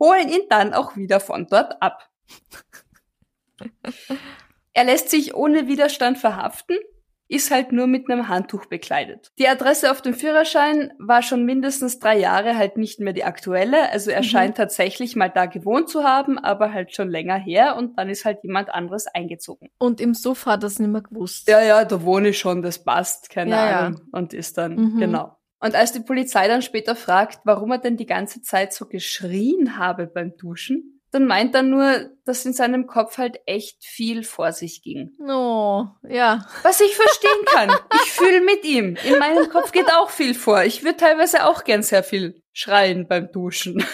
holen 0.00 0.28
ihn 0.28 0.46
dann 0.48 0.72
auch 0.72 0.96
wieder 0.96 1.20
von 1.20 1.46
dort 1.48 1.82
ab. 1.82 2.08
er 4.72 4.84
lässt 4.84 5.10
sich 5.10 5.34
ohne 5.34 5.68
Widerstand 5.68 6.18
verhaften 6.18 6.76
ist 7.28 7.50
halt 7.50 7.72
nur 7.72 7.86
mit 7.86 8.10
einem 8.10 8.28
Handtuch 8.28 8.66
bekleidet. 8.66 9.32
Die 9.38 9.48
Adresse 9.48 9.90
auf 9.90 10.02
dem 10.02 10.14
Führerschein 10.14 10.92
war 10.98 11.22
schon 11.22 11.44
mindestens 11.44 11.98
drei 11.98 12.18
Jahre 12.18 12.56
halt 12.56 12.76
nicht 12.76 13.00
mehr 13.00 13.12
die 13.12 13.24
aktuelle. 13.24 13.90
Also 13.90 14.10
er 14.10 14.20
mhm. 14.20 14.24
scheint 14.24 14.56
tatsächlich 14.56 15.16
mal 15.16 15.30
da 15.30 15.46
gewohnt 15.46 15.88
zu 15.88 16.04
haben, 16.04 16.38
aber 16.38 16.72
halt 16.72 16.94
schon 16.94 17.08
länger 17.08 17.36
her 17.36 17.76
und 17.76 17.98
dann 17.98 18.10
ist 18.10 18.24
halt 18.24 18.44
jemand 18.44 18.68
anderes 18.68 19.06
eingezogen. 19.06 19.70
Und 19.78 20.00
im 20.00 20.14
Sofa 20.14 20.52
hat 20.52 20.62
das 20.62 20.78
nicht 20.78 20.90
mehr 20.90 21.00
gewusst. 21.00 21.48
Ja, 21.48 21.62
ja, 21.62 21.84
da 21.84 22.02
wohne 22.02 22.28
ich 22.28 22.38
schon, 22.38 22.62
das 22.62 22.84
passt, 22.84 23.30
keine 23.30 23.52
ja, 23.52 23.80
Ahnung. 23.80 24.00
Ja. 24.00 24.18
Und 24.18 24.34
ist 24.34 24.58
dann, 24.58 24.76
mhm. 24.76 24.98
genau. 24.98 25.36
Und 25.60 25.74
als 25.74 25.92
die 25.92 26.00
Polizei 26.00 26.46
dann 26.46 26.60
später 26.60 26.94
fragt, 26.94 27.40
warum 27.44 27.72
er 27.72 27.78
denn 27.78 27.96
die 27.96 28.04
ganze 28.04 28.42
Zeit 28.42 28.74
so 28.74 28.84
geschrien 28.84 29.78
habe 29.78 30.06
beim 30.06 30.36
Duschen, 30.36 30.93
dann 31.14 31.26
meint 31.26 31.54
er 31.54 31.62
nur, 31.62 32.10
dass 32.24 32.44
in 32.44 32.52
seinem 32.52 32.88
Kopf 32.88 33.18
halt 33.18 33.38
echt 33.46 33.84
viel 33.84 34.24
vor 34.24 34.50
sich 34.50 34.82
ging. 34.82 35.12
Oh, 35.20 35.86
ja. 36.08 36.44
Was 36.64 36.80
ich 36.80 36.96
verstehen 36.96 37.44
kann. 37.46 37.70
Ich 38.02 38.10
fühle 38.10 38.40
mit 38.40 38.64
ihm. 38.64 38.96
In 39.04 39.20
meinem 39.20 39.48
Kopf 39.48 39.70
geht 39.70 39.92
auch 39.92 40.10
viel 40.10 40.34
vor. 40.34 40.64
Ich 40.64 40.82
würde 40.82 40.96
teilweise 40.96 41.46
auch 41.46 41.62
gern 41.62 41.84
sehr 41.84 42.02
viel 42.02 42.42
schreien 42.52 43.06
beim 43.06 43.30
Duschen. 43.30 43.86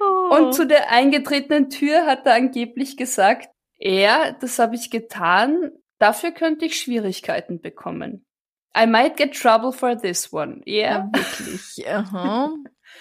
Oh. 0.00 0.34
Und 0.34 0.54
zu 0.54 0.66
der 0.66 0.90
eingetretenen 0.90 1.68
Tür 1.68 2.06
hat 2.06 2.24
er 2.24 2.32
angeblich 2.32 2.96
gesagt, 2.96 3.50
er, 3.78 4.32
das 4.40 4.58
habe 4.58 4.74
ich 4.74 4.90
getan, 4.90 5.70
dafür 5.98 6.30
könnte 6.30 6.64
ich 6.64 6.80
Schwierigkeiten 6.80 7.60
bekommen. 7.60 8.24
I 8.74 8.86
might 8.86 9.18
get 9.18 9.34
trouble 9.34 9.72
for 9.72 9.98
this 9.98 10.32
one. 10.32 10.62
Yeah. 10.66 11.10
Ja, 11.14 11.20
wirklich. 11.20 11.88
Aha. 11.88 12.54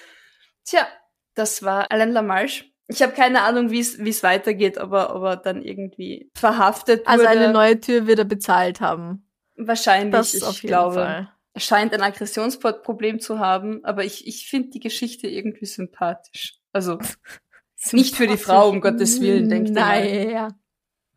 Tja, 0.66 0.86
das 1.34 1.64
war 1.64 1.92
Alain 1.92 2.12
Lamarche. 2.12 2.66
Ich 2.88 3.02
habe 3.02 3.14
keine 3.14 3.42
Ahnung, 3.42 3.72
wie 3.72 3.80
es 3.80 4.24
weitergeht, 4.24 4.78
aber 4.78 5.10
aber 5.10 5.36
dann 5.38 5.64
irgendwie 5.64 6.30
verhaftet 6.36 7.08
also 7.08 7.24
wurde. 7.24 7.30
Also 7.30 7.44
eine 7.44 7.54
neue 7.54 7.80
Tür 7.80 8.06
wird 8.06 8.20
er 8.20 8.26
bezahlt 8.26 8.80
haben. 8.80 9.28
Wahrscheinlich, 9.56 10.12
das 10.12 10.34
ich 10.34 10.44
auf 10.44 10.62
jeden 10.62 10.68
glaube. 10.68 10.96
Fall. 10.96 11.32
Er 11.54 11.62
scheint 11.62 11.94
ein 11.94 12.02
Aggressionsproblem 12.02 13.22
zu 13.22 13.40
haben, 13.40 13.84
aber 13.86 14.04
ich, 14.04 14.28
ich 14.28 14.50
finde 14.50 14.72
die 14.72 14.82
Geschichte 14.82 15.28
irgendwie 15.28 15.66
sympathisch. 15.66 16.60
Also 16.74 17.00
nicht 17.94 18.16
für 18.16 18.28
die 18.28 18.38
Frau, 18.38 18.70
um 18.70 18.82
Gottes 18.82 19.22
Willen, 19.22 19.50
denkt 19.50 19.72
Nein, 19.72 20.30
ja. 20.30 20.50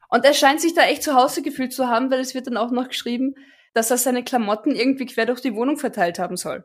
Und 0.08 0.24
er 0.24 0.34
scheint 0.34 0.60
sich 0.60 0.74
da 0.74 0.84
echt 0.84 1.02
zu 1.02 1.14
Hause 1.14 1.42
gefühlt 1.42 1.72
zu 1.72 1.88
haben, 1.88 2.10
weil 2.10 2.20
es 2.20 2.34
wird 2.34 2.46
dann 2.46 2.56
auch 2.56 2.70
noch 2.70 2.88
geschrieben, 2.88 3.34
dass 3.74 3.90
er 3.90 3.98
seine 3.98 4.24
Klamotten 4.24 4.74
irgendwie 4.74 5.06
quer 5.06 5.26
durch 5.26 5.40
die 5.40 5.54
Wohnung 5.54 5.76
verteilt 5.76 6.18
haben 6.18 6.36
soll. 6.36 6.64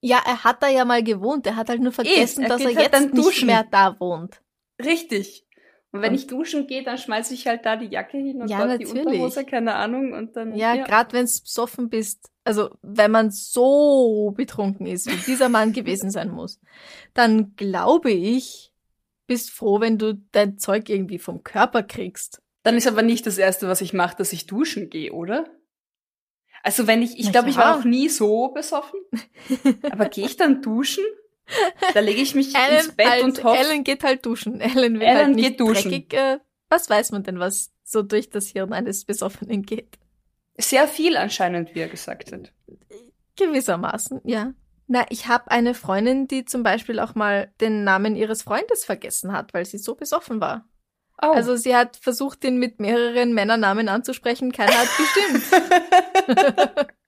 Ja, 0.00 0.20
er 0.26 0.44
hat 0.44 0.62
da 0.62 0.68
ja 0.68 0.84
mal 0.84 1.02
gewohnt. 1.02 1.46
Er 1.46 1.56
hat 1.56 1.68
halt 1.68 1.80
nur 1.80 1.92
vergessen, 1.92 2.42
e, 2.42 2.44
er 2.44 2.48
dass 2.48 2.60
er 2.60 2.74
halt 2.74 2.92
jetzt 2.92 3.14
nicht 3.14 3.44
mehr 3.44 3.64
da 3.70 3.98
wohnt. 3.98 4.41
Richtig. 4.80 5.46
Und 5.92 6.00
wenn 6.00 6.12
und 6.12 6.18
ich 6.18 6.26
duschen 6.26 6.66
gehe, 6.66 6.82
dann 6.82 6.96
schmeiße 6.96 7.34
ich 7.34 7.46
halt 7.46 7.66
da 7.66 7.76
die 7.76 7.86
Jacke 7.86 8.16
hin 8.16 8.40
und 8.40 8.48
ja, 8.48 8.66
dort 8.66 8.80
die 8.80 8.86
Unterhose, 8.86 9.44
keine 9.44 9.74
Ahnung. 9.74 10.14
Und 10.14 10.36
dann, 10.36 10.54
ja, 10.56 10.74
ja. 10.74 10.84
gerade 10.84 11.12
wenn 11.12 11.24
es 11.24 11.42
besoffen 11.42 11.90
bist, 11.90 12.30
also 12.44 12.70
wenn 12.80 13.10
man 13.10 13.30
so 13.30 14.32
betrunken 14.34 14.86
ist, 14.86 15.06
wie 15.06 15.30
dieser 15.30 15.50
Mann 15.50 15.72
gewesen 15.74 16.10
sein 16.10 16.30
muss, 16.30 16.60
dann 17.12 17.54
glaube 17.56 18.10
ich, 18.10 18.72
bist 19.26 19.50
froh, 19.50 19.80
wenn 19.80 19.98
du 19.98 20.14
dein 20.32 20.58
Zeug 20.58 20.88
irgendwie 20.88 21.18
vom 21.18 21.44
Körper 21.44 21.82
kriegst. 21.82 22.42
Dann 22.62 22.76
ist 22.76 22.88
aber 22.88 23.02
nicht 23.02 23.26
das 23.26 23.36
Erste, 23.36 23.68
was 23.68 23.82
ich 23.82 23.92
mache, 23.92 24.16
dass 24.16 24.32
ich 24.32 24.46
duschen 24.46 24.88
gehe, 24.88 25.12
oder? 25.12 25.44
Also 26.62 26.86
wenn 26.86 27.02
ich, 27.02 27.18
ich 27.18 27.32
glaube, 27.32 27.50
ich 27.50 27.56
war 27.56 27.76
noch 27.76 27.84
nie 27.84 28.08
so 28.08 28.48
besoffen. 28.48 29.00
aber 29.90 30.08
gehe 30.08 30.24
ich 30.24 30.36
dann 30.36 30.62
duschen? 30.62 31.04
Da 31.94 32.00
lege 32.00 32.20
ich 32.20 32.34
mich 32.34 32.54
Ellen, 32.54 32.78
ins 32.84 32.92
Bett 32.94 33.06
halt, 33.06 33.24
und 33.24 33.44
hoffe. 33.44 33.58
Ellen 33.58 33.84
geht 33.84 34.04
halt 34.04 34.24
duschen. 34.24 34.60
Ellen 34.60 34.94
will 34.94 35.06
Ellen 35.06 35.18
halt 35.18 35.34
nicht 35.36 35.48
geht 35.50 35.60
duschen. 35.60 35.90
dreckig. 35.90 36.14
Äh, 36.14 36.38
was 36.68 36.88
weiß 36.88 37.12
man 37.12 37.22
denn, 37.22 37.38
was 37.38 37.70
so 37.84 38.02
durch 38.02 38.30
das 38.30 38.48
Hirn 38.48 38.72
eines 38.72 39.04
Besoffenen 39.04 39.62
geht? 39.62 39.98
Sehr 40.56 40.88
viel 40.88 41.16
anscheinend, 41.16 41.74
wie 41.74 41.80
er 41.80 41.88
gesagt 41.88 42.32
hat. 42.32 42.52
Gewissermaßen, 43.36 44.20
ja. 44.24 44.54
Na, 44.86 45.06
ich 45.08 45.26
habe 45.28 45.50
eine 45.50 45.74
Freundin, 45.74 46.28
die 46.28 46.44
zum 46.44 46.62
Beispiel 46.62 47.00
auch 47.00 47.14
mal 47.14 47.52
den 47.60 47.84
Namen 47.84 48.16
ihres 48.16 48.42
Freundes 48.42 48.84
vergessen 48.84 49.32
hat, 49.32 49.54
weil 49.54 49.64
sie 49.64 49.78
so 49.78 49.94
besoffen 49.94 50.40
war. 50.40 50.68
Oh. 51.20 51.28
Also 51.28 51.56
sie 51.56 51.74
hat 51.74 51.96
versucht, 51.96 52.44
ihn 52.44 52.58
mit 52.58 52.80
mehreren 52.80 53.32
Männernamen 53.32 53.88
anzusprechen, 53.88 54.52
keiner 54.52 54.72
hat 54.76 54.88
gestimmt. 54.96 55.44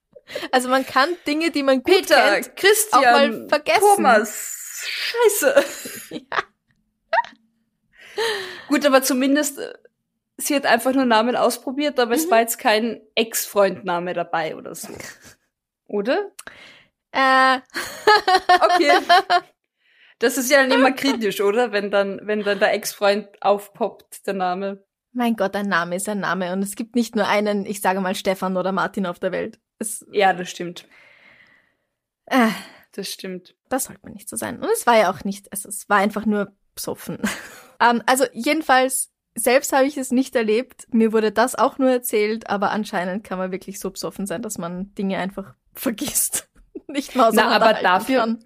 also 0.51 0.69
man 0.69 0.85
kann 0.85 1.09
Dinge, 1.27 1.51
die 1.51 1.63
man 1.63 1.83
gut 1.83 1.93
Peter, 1.93 2.15
kennt, 2.41 2.49
auch 2.51 2.55
Christian, 2.55 3.03
mal 3.03 3.47
vergessen. 3.49 3.79
Thomas. 3.95 4.87
Scheiße. 4.87 5.65
Ja. 6.31 6.43
Gut, 8.69 8.85
aber 8.85 9.01
zumindest, 9.03 9.59
äh, 9.59 9.73
sie 10.37 10.55
hat 10.55 10.65
einfach 10.65 10.93
nur 10.93 11.05
Namen 11.05 11.35
ausprobiert, 11.35 11.99
aber 11.99 12.13
es 12.15 12.27
Mhm. 12.27 12.31
war 12.31 12.39
jetzt 12.39 12.57
kein 12.59 13.01
Ex-Freund-Name 13.15 14.13
dabei 14.13 14.55
oder 14.55 14.73
so. 14.75 14.89
Oder? 15.87 16.31
Äh, 17.17 17.59
Okay. 18.61 18.91
Das 20.19 20.37
ist 20.37 20.49
ja 20.51 20.61
dann 20.61 20.71
immer 20.71 20.91
kritisch, 20.93 21.39
oder? 21.41 21.71
Wenn 21.73 21.91
dann, 21.91 22.19
wenn 22.23 22.41
dann 22.43 22.59
der 22.59 22.73
Ex-Freund 22.73 23.27
aufpoppt, 23.41 24.25
der 24.27 24.33
Name. 24.33 24.83
mein 25.11 25.35
Gott, 25.35 25.55
ein 25.57 25.67
Name 25.67 25.95
ist 25.97 26.07
ein 26.09 26.19
Name 26.21 26.51
und 26.53 26.61
es 26.61 26.75
gibt 26.75 26.95
nicht 26.95 27.15
nur 27.15 27.27
einen, 27.27 27.65
ich 27.65 27.79
sage 27.81 27.99
mal 28.01 28.15
Stefan 28.15 28.55
oder 28.57 28.71
Martin 28.73 29.05
auf 29.05 29.19
der 29.19 29.31
Welt. 29.33 29.59
Es, 29.79 30.05
Ja, 30.11 30.33
das 30.33 30.49
stimmt. 30.49 30.87
äh, 32.25 32.49
Das 32.93 33.11
stimmt. 33.11 33.55
Das 33.69 33.85
sollte 33.85 34.01
man 34.03 34.13
nicht 34.13 34.29
so 34.29 34.35
sein. 34.37 34.57
Und 34.61 34.69
es 34.73 34.87
war 34.87 34.97
ja 34.97 35.11
auch 35.11 35.23
nicht, 35.23 35.51
also 35.51 35.67
es 35.69 35.89
war 35.89 35.97
einfach 35.97 36.25
nur 36.25 36.53
psoffen. 36.75 37.19
ähm, 37.81 38.01
also 38.05 38.25
jedenfalls, 38.33 39.11
selbst 39.35 39.73
habe 39.73 39.85
ich 39.85 39.97
es 39.97 40.11
nicht 40.11 40.35
erlebt. 40.35 40.87
Mir 40.93 41.11
wurde 41.11 41.31
das 41.33 41.55
auch 41.55 41.77
nur 41.77 41.89
erzählt, 41.91 42.49
aber 42.49 42.71
anscheinend 42.71 43.23
kann 43.25 43.37
man 43.37 43.51
wirklich 43.51 43.79
so 43.81 43.91
psoffen 43.91 44.25
sein, 44.27 44.41
dass 44.41 44.57
man 44.57 44.93
Dinge 44.95 45.17
einfach 45.17 45.55
vergisst. 45.73 46.49
nicht 46.87 47.15
mal 47.15 47.31
Na, 47.33 47.49
aber 47.49 47.73
dafür- 47.73 48.19
Kann. 48.19 48.45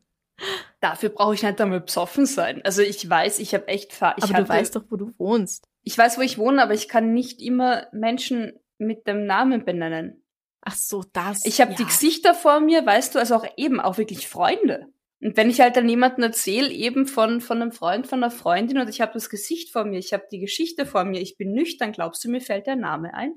Dafür 0.80 1.10
brauche 1.10 1.34
ich 1.34 1.44
nicht 1.44 1.60
einmal 1.60 1.82
besoffen 1.82 2.26
sein. 2.26 2.62
Also 2.64 2.82
ich 2.82 3.08
weiß, 3.10 3.40
ich 3.40 3.54
habe 3.54 3.68
echt 3.68 3.92
Fahr 3.92 4.16
ich 4.18 4.24
Aber 4.24 4.34
hatte, 4.36 4.44
du 4.46 4.50
weißt 4.50 4.74
doch, 4.78 4.86
wo 4.90 4.96
du 4.96 5.12
wohnst. 5.18 5.68
Ich 5.84 5.98
weiß, 5.98 6.18
wo 6.18 6.22
ich 6.22 6.38
wohne, 6.38 6.64
aber 6.64 6.74
ich 6.74 6.88
kann 6.88 7.14
nicht 7.14 7.42
immer 7.42 7.88
Menschen 7.92 8.54
mit 8.78 9.06
dem 9.06 9.26
Namen 9.26 9.66
benennen. 9.66 10.19
Ach 10.62 10.76
so, 10.76 11.04
das. 11.14 11.46
Ich 11.46 11.62
habe 11.62 11.72
ja. 11.72 11.78
die 11.78 11.86
Gesichter 11.86 12.34
vor 12.34 12.60
mir, 12.60 12.86
weißt 12.86 13.16
du, 13.16 13.20
also 13.20 13.36
auch 13.36 13.46
eben 13.58 13.80
auch 13.80 13.98
wirklich 13.98 14.28
Freunde. 14.28 14.88
Und 15.22 15.36
wenn 15.36 15.50
ich 15.50 15.60
halt 15.60 15.76
dann 15.76 15.90
jemanden 15.90 16.24
erzähle, 16.24 16.70
eben 16.70 17.06
von, 17.06 17.42
von 17.42 17.62
einem 17.62 17.72
Freund, 17.72 18.08
von 18.08 18.24
einer 18.24 18.32
Freundin 18.32 18.78
und 18.78 18.90
ich 18.90 19.02
habe 19.02 19.14
das 19.14 19.30
Gesicht 19.30 19.72
vor 19.72 19.84
mir, 19.84 20.00
ich 20.00 20.14
habe 20.14 20.24
die 20.32 20.40
Geschichte 20.40 20.86
vor 20.86 21.04
mir, 21.04 21.20
ich 21.20 21.38
bin 21.38 21.52
nüchtern, 21.52 21.92
glaubst 21.92 22.24
du, 22.24 22.30
mir 22.30 22.42
fällt 22.42 22.68
der 22.68 22.78
Name 22.78 23.14
ein? 23.14 23.34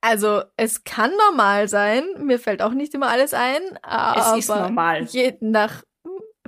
Also, 0.00 0.42
es 0.56 0.84
kann 0.84 1.10
normal 1.28 1.68
sein. 1.68 2.04
Mir 2.18 2.38
fällt 2.38 2.62
auch 2.62 2.72
nicht 2.72 2.94
immer 2.94 3.08
alles 3.08 3.34
ein. 3.34 3.60
Aber 3.82 4.32
Es 4.32 4.44
ist 4.44 4.48
normal. 4.48 5.04
Je 5.04 5.36
nach 5.40 5.82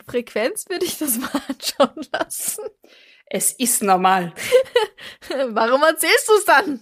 Frequenz 0.06 0.68
würde 0.68 0.84
ich 0.84 0.98
das 0.98 1.18
mal 1.18 1.42
anschauen 1.48 2.06
lassen. 2.12 2.64
Es 3.26 3.52
ist 3.52 3.82
normal. 3.82 4.32
Warum 5.48 5.82
erzählst 5.82 6.28
du 6.28 6.32
es 6.34 6.44
dann? 6.44 6.80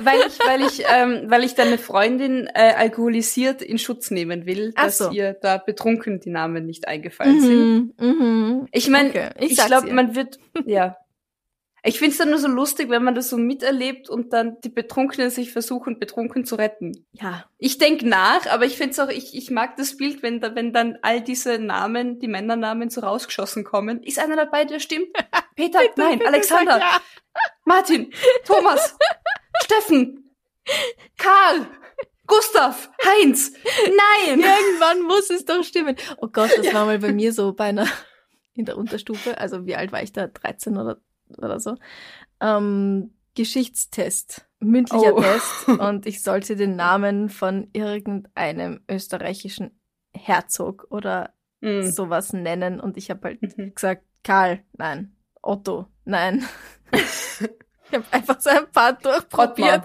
Weil 0.00 0.20
ich, 0.26 0.38
weil 0.46 0.62
ich, 0.62 0.82
ähm, 0.92 1.30
weil 1.30 1.44
ich 1.44 1.54
deine 1.54 1.78
Freundin 1.78 2.48
äh, 2.54 2.72
alkoholisiert 2.76 3.62
in 3.62 3.78
Schutz 3.78 4.10
nehmen 4.10 4.46
will, 4.46 4.72
dass 4.72 4.98
so. 4.98 5.10
ihr 5.10 5.34
da 5.34 5.58
betrunken 5.58 6.20
die 6.20 6.30
Namen 6.30 6.66
nicht 6.66 6.88
eingefallen 6.88 7.40
sind. 7.40 8.00
Mhm, 8.00 8.06
mhm. 8.06 8.68
Ich 8.72 8.88
meine, 8.88 9.10
Okay, 9.10 9.30
ich 9.40 9.52
ich, 9.52 9.66
glaube, 9.66 9.92
man 9.92 10.14
wird, 10.14 10.38
ja. 10.66 10.96
Ich 11.84 11.98
find's 11.98 12.16
dann 12.16 12.30
nur 12.30 12.38
so 12.38 12.46
lustig, 12.46 12.90
wenn 12.90 13.02
man 13.02 13.16
das 13.16 13.28
so 13.28 13.36
miterlebt 13.36 14.08
und 14.08 14.32
dann 14.32 14.60
die 14.60 14.68
Betrunkenen 14.68 15.30
sich 15.30 15.50
versuchen, 15.50 15.98
betrunken 15.98 16.44
zu 16.44 16.54
retten. 16.54 17.04
Ja, 17.12 17.46
Ich 17.58 17.76
denk 17.76 18.04
nach, 18.04 18.46
aber 18.46 18.66
ich 18.66 18.76
find's 18.76 19.00
auch, 19.00 19.08
ich, 19.08 19.36
ich 19.36 19.50
mag 19.50 19.76
das 19.76 19.96
Bild, 19.96 20.22
wenn, 20.22 20.40
da, 20.40 20.54
wenn 20.54 20.72
dann 20.72 20.98
all 21.02 21.20
diese 21.20 21.58
Namen, 21.58 22.20
die 22.20 22.28
Männernamen 22.28 22.88
so 22.88 23.00
rausgeschossen 23.00 23.64
kommen. 23.64 24.00
Ist 24.04 24.20
einer 24.20 24.36
dabei, 24.36 24.64
der 24.64 24.78
stimmt? 24.78 25.08
Peter, 25.56 25.80
nein, 25.96 26.22
Alexander. 26.24 26.80
Martin, 27.64 28.12
Thomas, 28.44 28.96
Steffen, 29.62 30.30
Karl, 31.18 31.66
Gustav, 32.26 32.90
Heinz, 33.04 33.52
nein! 33.86 34.40
Irgendwann 34.40 35.02
muss 35.02 35.30
es 35.30 35.44
doch 35.44 35.62
stimmen. 35.64 35.96
Oh 36.18 36.28
Gott, 36.28 36.50
das 36.56 36.72
war 36.72 36.86
mal 36.86 36.98
bei 36.98 37.12
mir 37.12 37.32
so 37.32 37.52
bei 37.52 37.64
einer 37.66 37.86
in 38.54 38.64
der 38.64 38.76
Unterstufe. 38.76 39.38
Also 39.38 39.66
wie 39.66 39.76
alt 39.76 39.92
war 39.92 40.02
ich 40.02 40.12
da? 40.12 40.26
13 40.28 40.76
oder, 40.76 41.00
oder 41.38 41.58
so. 41.60 41.76
Ähm, 42.40 43.14
Geschichtstest. 43.34 44.46
Mündlicher 44.60 45.14
Oh. 45.14 45.20
Test. 45.22 45.68
Und 45.80 46.06
ich 46.06 46.22
sollte 46.22 46.54
den 46.56 46.76
Namen 46.76 47.28
von 47.30 47.68
irgendeinem 47.72 48.80
österreichischen 48.90 49.78
Herzog 50.14 50.86
oder 50.90 51.34
Mm. 51.64 51.82
sowas 51.82 52.32
nennen. 52.32 52.80
Und 52.80 52.96
ich 52.96 53.08
habe 53.08 53.20
halt 53.28 53.56
Mhm. 53.56 53.72
gesagt, 53.74 54.04
Karl, 54.24 54.64
nein. 54.72 55.16
Otto, 55.42 55.86
nein. 56.04 56.44
ich 57.92 57.98
habe 57.98 58.06
einfach 58.10 58.40
so 58.40 58.50
ein 58.50 58.70
paar 58.70 58.94
durchprobiert. 58.94 59.82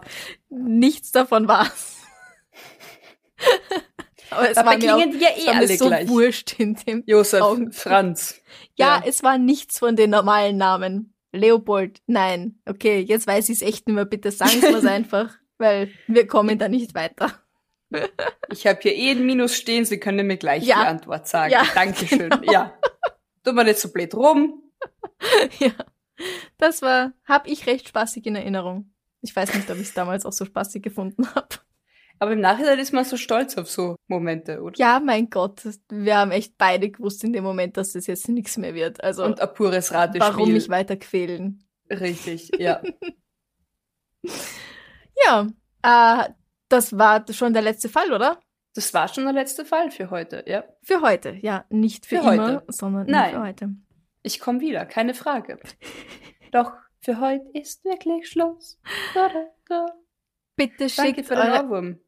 Nichts 0.50 1.12
davon 1.12 1.48
war's. 1.48 1.98
Aber 4.30 4.50
es 4.50 4.56
Dabei 4.56 4.72
war 4.72 4.78
mir, 4.78 4.96
auch, 4.96 5.00
klingen 5.00 5.20
ja 5.22 5.30
es 5.36 5.44
eh 5.44 5.46
mir 5.46 5.56
alle 5.56 5.78
so 5.78 5.88
gleich. 5.88 6.08
wurscht 6.10 6.60
in 6.60 6.76
dem. 6.76 7.04
Josef, 7.06 7.42
Augen. 7.42 7.72
Franz. 7.72 8.42
Ja, 8.76 8.98
Ja. 8.98 9.04
es 9.06 9.24
war 9.24 9.38
nichts 9.38 9.80
von 9.80 9.96
den 9.96 10.10
normalen 10.10 10.58
Namen. 10.58 11.14
Leopold, 11.32 12.02
nein. 12.08 12.60
Okay, 12.66 13.00
jetzt 13.00 13.28
weiß 13.28 13.50
ich 13.50 13.58
es 13.58 13.62
echt 13.62 13.88
nicht 13.88 13.96
mehr. 13.96 14.06
Bitte 14.06 14.32
sagen 14.32 14.60
Sie 14.60 14.68
es 14.74 14.86
einfach, 14.86 15.36
weil 15.58 15.92
wir 16.08 16.28
kommen 16.28 16.58
da 16.60 16.68
nicht 16.68 16.94
weiter. 16.96 17.32
Ich 18.52 18.68
habe 18.68 18.80
hier 18.82 18.94
eh 18.96 19.12
ein 19.12 19.26
Minus 19.26 19.56
stehen, 19.56 19.86
Sie 19.86 19.98
können 19.98 20.28
mir 20.28 20.36
gleich 20.36 20.64
Ja. 20.66 20.82
die 20.82 20.88
Antwort 20.88 21.26
sagen. 21.26 21.54
Ja, 21.54 21.64
Dankeschön. 21.74 22.30
genau. 22.30 22.52
Ja. 22.52 22.74
Tu 23.46 23.54
mal 23.54 23.64
nicht 23.64 23.80
so 23.80 23.90
blöd 23.94 24.14
rum. 24.14 24.62
ja, 25.60 25.72
das 26.58 26.82
war, 26.82 27.14
habe 27.26 27.50
ich 27.50 27.68
recht 27.68 27.88
spaßig 27.90 28.26
in 28.26 28.36
Erinnerung. 28.36 28.92
Ich 29.22 29.36
weiß 29.36 29.54
nicht, 29.56 29.70
ob 29.70 29.78
ich 29.78 29.84
es 29.84 29.94
damals 29.94 30.26
auch 30.26 30.34
so 30.34 30.46
spaßig 30.46 30.84
gefunden 30.84 31.28
habe. 31.36 31.48
Aber 32.20 32.32
im 32.32 32.40
Nachhinein 32.40 32.80
ist 32.80 32.94
man 32.94 33.06
so 33.06 33.16
stolz 33.16 33.58
auf 33.58 33.70
so 33.70 33.96
Momente, 34.08 34.62
oder? 34.62 34.76
Ja, 34.78 35.00
mein 35.00 35.30
Gott, 35.30 35.62
wir 35.90 36.18
haben 36.18 36.32
echt 36.32 36.58
beide 36.58 36.90
gewusst 36.90 37.24
in 37.24 37.32
dem 37.34 37.44
Moment, 37.44 37.78
dass 37.78 37.94
das 37.94 38.08
jetzt 38.08 38.28
nichts 38.28 38.58
mehr 38.58 38.74
wird. 38.74 39.04
Also, 39.04 39.24
Und 39.24 39.40
ein 39.40 39.54
pures 39.54 39.92
Ratespiel. 39.94 40.22
warum 40.22 40.52
mich 40.52 40.68
weiter 40.70 40.98
quälen? 40.98 41.64
Richtig, 41.90 42.52
ja. 42.58 42.82
Ja, 45.26 45.48
äh, 45.82 46.30
das 46.70 46.98
war 46.98 47.26
schon 47.32 47.54
der 47.54 47.62
letzte 47.62 47.90
Fall, 47.90 48.12
oder? 48.14 48.40
Das 48.76 48.94
war 48.94 49.08
schon 49.08 49.24
der 49.24 49.34
letzte 49.34 49.66
Fall 49.66 49.90
für 49.90 50.10
heute, 50.12 50.44
ja. 50.48 50.64
Für 50.84 51.02
heute, 51.02 51.32
ja. 51.42 51.66
Nicht 51.70 52.06
für, 52.06 52.22
Für 52.22 52.34
immer, 52.34 52.56
heute. 52.58 52.66
sondern 52.68 53.08
Nein. 53.08 53.32
für 53.34 53.42
heute. 53.42 53.70
Ich 54.28 54.40
komme 54.42 54.60
wieder, 54.60 54.86
keine 54.86 55.14
Frage. 55.14 55.58
Doch 56.52 56.74
für 57.00 57.22
heute 57.22 57.46
ist 57.54 57.86
wirklich 57.86 58.30
Schluss. 58.30 58.78
Bitte 60.58 60.76
Danke 60.78 60.90
schickt 60.90 61.26
für 61.26 61.36
den. 61.36 61.52
Ohrwurm. 61.52 62.00